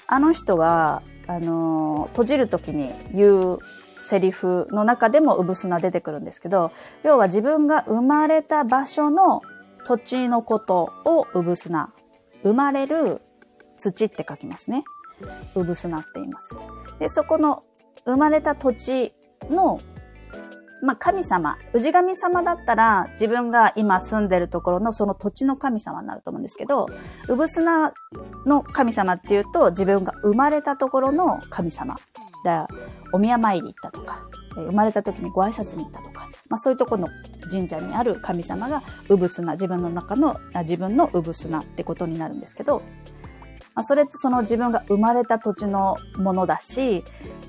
[0.07, 3.59] あの人は、あのー、閉じるときに言う
[3.97, 6.71] セリフの中でもうぶすな出てくるんですけど、
[7.03, 9.41] 要は自分が生まれた場所の
[9.85, 11.93] 土地のことをうぶすな。
[12.43, 13.21] 生まれる
[13.77, 14.83] 土って書きますね。
[15.55, 16.57] うぶすなって言います。
[16.99, 17.63] で、そこの
[18.05, 19.13] 生まれた土地
[19.49, 19.79] の
[20.81, 26.87] まあ、神様、氏神様だったら自分が今住んでるところのその土地の神様になると思うんですけど、
[27.27, 27.93] うぶすな
[28.45, 31.97] の神様っていうと自分が生まれたところの神様。
[32.43, 32.67] だ
[33.11, 34.23] お宮参り行ったとか、
[34.55, 37.07] 生まれた時にご挨拶に行ったとか、まあ、そういうところの
[37.49, 42.81] 神社にある神様がうぶすな、自分の中の、自分のうぶすなってことになるんですけど、
[43.73, 47.03] まあ、それってその自分が生まれた土地のものだし、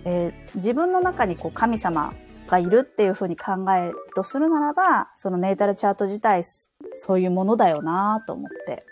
[0.05, 2.13] えー、自分の中にこう神様
[2.53, 8.85] がいるっていうふうに考えるとするならば、そのネイタルチャート自体、そういうものだよなと思って、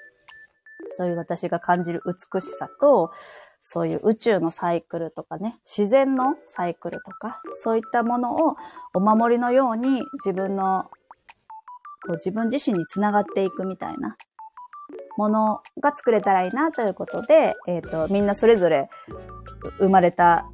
[0.93, 3.13] そういう私が感じる美しさと、
[3.61, 8.57] そういう宇宙のサイクルとかね、自然のサイクルとか、そういったものを
[8.95, 10.91] お守りのように自分の、
[12.07, 14.17] こう自分自身につながっていくみたいな
[15.19, 18.89] ものが作れたらいいなということで、えっ、ー、と、みんなそれぞれ
[19.79, 20.47] 生まれた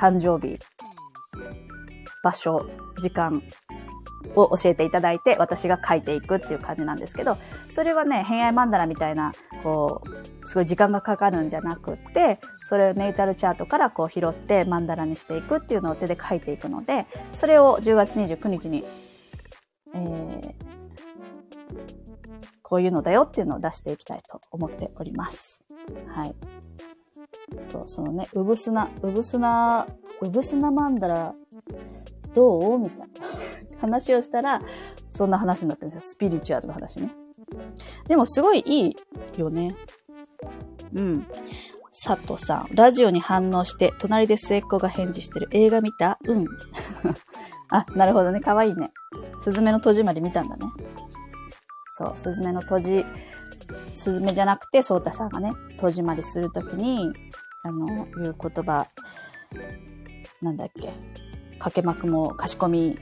[0.00, 0.58] 誕生日
[2.22, 2.68] 場所、
[3.00, 3.42] 時間
[4.34, 7.38] を教えていただいて、私が書いていくっていう感じなんですけど、
[7.68, 18.84] それはね、偏愛マンダラみたいな、こう、すごい時間がかかるんじゃなくって、それをネイタルチャートからこう拾ってマンダラにしていくっていうのを手で書いていくので、それを10月29日に、
[19.94, 20.52] えー、
[22.62, 25.64] こういうのだよっていうのを出していきたいと思っております。
[26.08, 26.34] はい。
[27.64, 29.86] そう、そのね、うぶすな、うぶすな、
[30.20, 31.34] うぶすなマンダラ
[32.34, 32.78] どう？
[32.78, 33.06] みたいな
[33.80, 34.60] 話をしたら、
[35.10, 36.10] そんな話になってるんですよ。
[36.14, 37.10] スピリチュアルの話ね。
[38.06, 38.96] でもすごいいい
[39.38, 39.74] よね。
[40.94, 41.26] うん。
[41.90, 45.48] 佐藤さん、ラジオに反応して、隣で末っ子が返事してる。
[45.52, 46.18] 映画見た？
[46.24, 46.46] うん。
[47.70, 48.40] あ、なるほどね。
[48.40, 48.92] かわいいね。
[49.40, 50.66] すずめの戸締まり見たんだね。
[51.96, 53.06] そう、すずめの戸締、
[53.94, 57.12] すずめじゃなくて、そうたさんがね、戸締まりするときに、
[57.64, 58.86] あの、いう言葉、
[60.40, 60.92] なんだっけ？
[61.58, 62.98] かけまくも、かしこみ、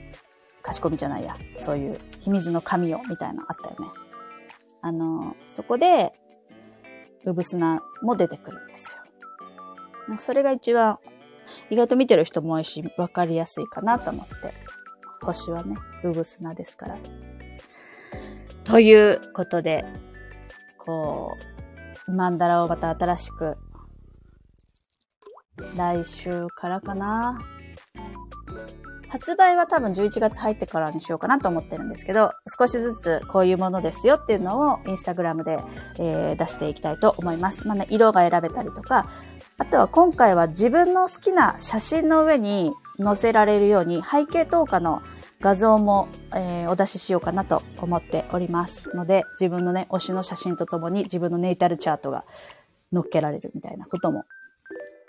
[0.62, 1.36] かしこみじゃないや。
[1.56, 3.92] そういう、秘密の神よ、みたいなあったよね。
[4.82, 6.12] あの、そこで、
[7.24, 8.96] うぶすなも出てくるんです
[10.08, 10.16] よ。
[10.20, 10.98] それが一番、
[11.70, 14.54] 意外と見てる人も多いし、わかりやすいかなと思って。
[15.22, 16.98] 星はね、うぶすなですから。
[18.64, 19.84] ということで、
[20.78, 21.32] こ
[22.06, 23.56] う、マンダラをまた新しく、
[25.76, 27.38] 来週からかな。
[29.16, 35.58] 発売は多分11月入ってからにしようかなと思ってるんですけど、少しずつこういうものですよっていうのをインスタグラムで、
[35.98, 37.66] えー、出していきたいと思います。
[37.66, 39.10] まあね、色が選べたりとか、
[39.56, 45.00] あとは今回は自分の好きな写真の上に載せられるように背景透過の
[45.40, 52.26] 画像も、えー、お出ししようかなと思っておりますので、自分のね、推しの写真とともに自分のネイタルチャートが
[52.92, 54.24] 載っけられるみたいなことも、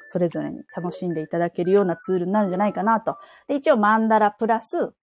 [0.09, 3.17] それぞれに楽しんでいただけるようなツールになるんじゃないかなと。
[3.47, 4.93] で、一応マンダラプラス、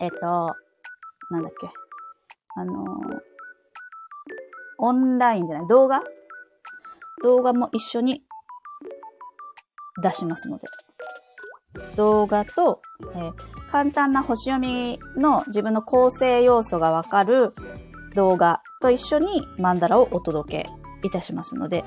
[0.00, 0.54] えっ、と、
[1.30, 1.68] なんだっけ、
[2.56, 2.86] あのー、
[4.78, 6.02] オンラインじゃない、動画？
[7.22, 8.22] 動画も一緒に
[10.02, 10.66] 出しますので。
[11.96, 12.80] 動画と、
[13.14, 13.32] えー、
[13.70, 17.52] 簡単な星読みの自分の構成要素がわかる
[18.14, 20.70] 動画と一緒にマンダラをお届け
[21.06, 21.84] いたしますので、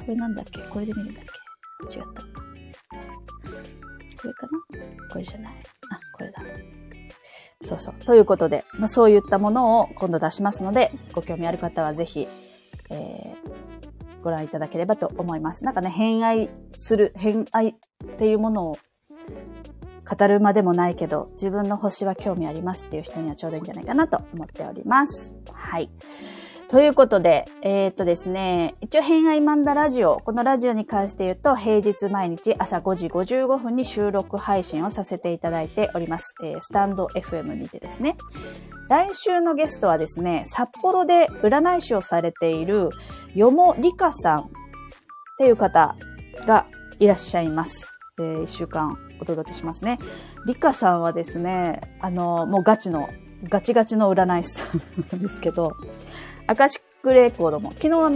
[0.00, 0.60] これなんだっけ？
[0.62, 1.24] これで見るんだっ
[1.88, 1.98] け？
[1.98, 2.22] 違った。
[2.22, 2.28] こ
[4.26, 4.60] れかな？
[5.10, 5.52] これじゃない。
[5.90, 6.42] あ、これだ。
[7.62, 7.94] そうそう。
[8.04, 12.26] ということで、まあ、そういったものを今度出しますので、ご興味ある方はぜひ、
[12.90, 15.64] えー、ご覧いただければと思います。
[15.64, 17.74] なんかね、偏愛する、偏愛っ
[18.18, 18.78] ていうものを
[20.08, 25.34] 語るまでもないけど、自分の星は興味ありますっていう人にはちょうどいいんじゃないかなと思っております。
[25.52, 25.90] はい。
[26.70, 36.36] ということで、えー、っとですね、一応偏愛マンダラジオ、このラジオに関して言うと、平日毎日朝5時55分に収録配信をさせていただいております。
[36.44, 38.16] えー、スタンド FM にてですね。
[38.88, 42.90] 来週のゲストはですね、札幌で占い師をされている、
[43.34, 44.44] よもりかさんっ
[45.38, 45.96] ていう方
[46.46, 46.66] が
[47.00, 47.98] いらっしゃいます。
[48.20, 49.98] えー、一週間お届けしますね。
[50.46, 53.08] リカさんはですね、あの、もうガチの、
[53.48, 55.72] ガチガチの占い師さんなんですけど、
[56.50, 58.10] アカシックレコードも、昨日の、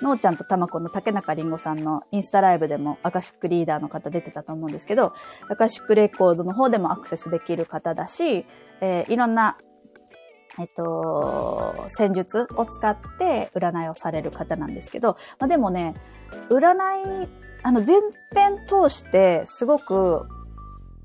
[0.00, 5.12] のーちゃんとたまこの竹中りんごさんのインスタライブでもアカシックリーダーの方出てたと思うんですけど、
[5.50, 8.46] アカシックレコードの方でもアクセスできる方だし、
[8.80, 9.58] えー、いろんな
[10.58, 15.92] えっと、戦術を使って占いをされる方なんですけど、まあ、でもね、
[16.48, 17.28] 占い
[17.62, 17.96] あの、前
[18.34, 20.26] 編通してすごく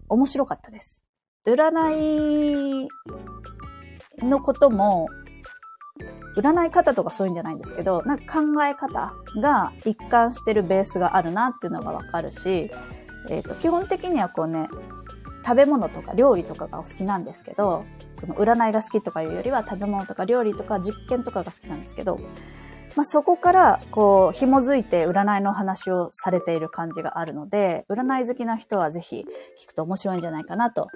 [0.08, 1.04] 面白かったです。
[1.46, 2.88] 占い
[4.26, 5.10] のことも、
[6.36, 12.72] 占い方とかそういうんじゃないんですけど、なんか考え方が一貫してるベースがあるなっていうのがわかるし、
[13.30, 14.70] えっ、ー、と、基本的にはこうね、
[15.44, 17.84] 食べ物とか料理とかがお好きなんですけど、
[18.18, 22.20] その占いが好きとかいうよりは食べ物とか料理とか実験とかが好きなんですけど、
[22.96, 29.26] まあ、そこから、こう、紐づいて占いの話をされている感じがあるので、占い好きな人はぜひ
[29.64, 30.88] 聞くと面白いんじゃないかなと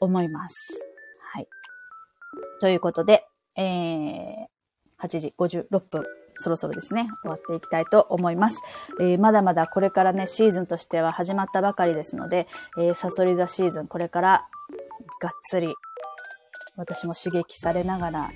[0.00, 0.86] 思います。
[1.32, 1.48] はい。
[2.60, 3.24] ということで、
[3.56, 4.46] えー、
[5.00, 6.04] 8時56分。
[6.38, 8.60] そろそろですね、終わっていきたいと思います。
[9.00, 12.46] えー、まだまだこれからね、シーズンとしては始まったばかりですので、
[12.78, 14.46] えー、サソリ座シーズン、これから
[15.20, 15.74] がっつり
[16.76, 18.30] 私も刺激されながら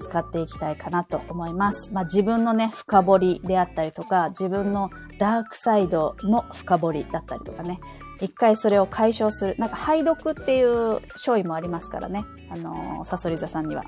[0.00, 1.92] 使っていきたいかなと思います。
[1.92, 7.78] まあ、自分のね、深掘りであったりとか、自分のダークサイドの深掘りだったりとかね、
[8.20, 9.56] 一回それを解消する。
[9.58, 12.24] なんか、排毒っていう勝意もありますからね。
[12.50, 13.84] あのー、サソリ座さんには。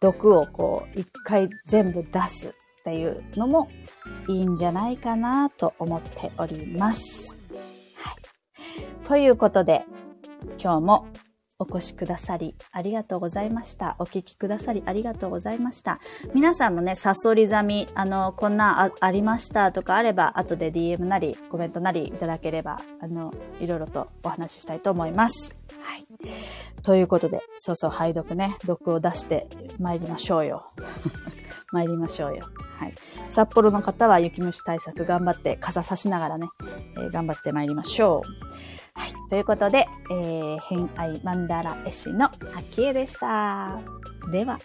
[0.00, 2.52] 毒をこう、一回全部出すっ
[2.84, 3.68] ていうのも
[4.28, 7.36] いいんじゃないかなと思っております。
[7.96, 9.06] はい。
[9.06, 9.84] ということで、
[10.58, 11.06] 今日も
[11.58, 13.96] お越しくださりありがとうございました。
[13.98, 16.00] お聞きくださりありがとうございました。
[16.34, 25.56] 皆さんのね、サソリザミ、あの、こんなあありましたとかあれば、後で DM なり、コメントなりいただければ、あの、いろいろとお話ししたいと思います。
[25.86, 26.04] はい。
[26.82, 29.46] ということで、そうそう、拝読ね、毒を出して
[29.78, 30.66] 参りましょうよ。
[31.70, 32.44] 参りましょうよ。
[32.78, 32.94] はい。
[33.28, 36.48] 札幌の方は雪虫対策頑張って傘差しながらね、
[36.96, 39.00] えー、頑張って参りましょう。
[39.00, 39.12] はい。
[39.30, 43.78] ということで、えー、偏愛マンダラ絵師の秋江でした。
[44.32, 44.58] では、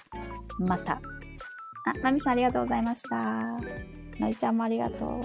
[0.58, 0.94] また。
[0.94, 1.00] あ、
[2.02, 3.60] まみさんありがとうございました。
[4.20, 5.22] のりちゃんもありがとう。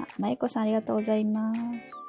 [0.00, 2.05] あ、まゆこさんありがとうございます。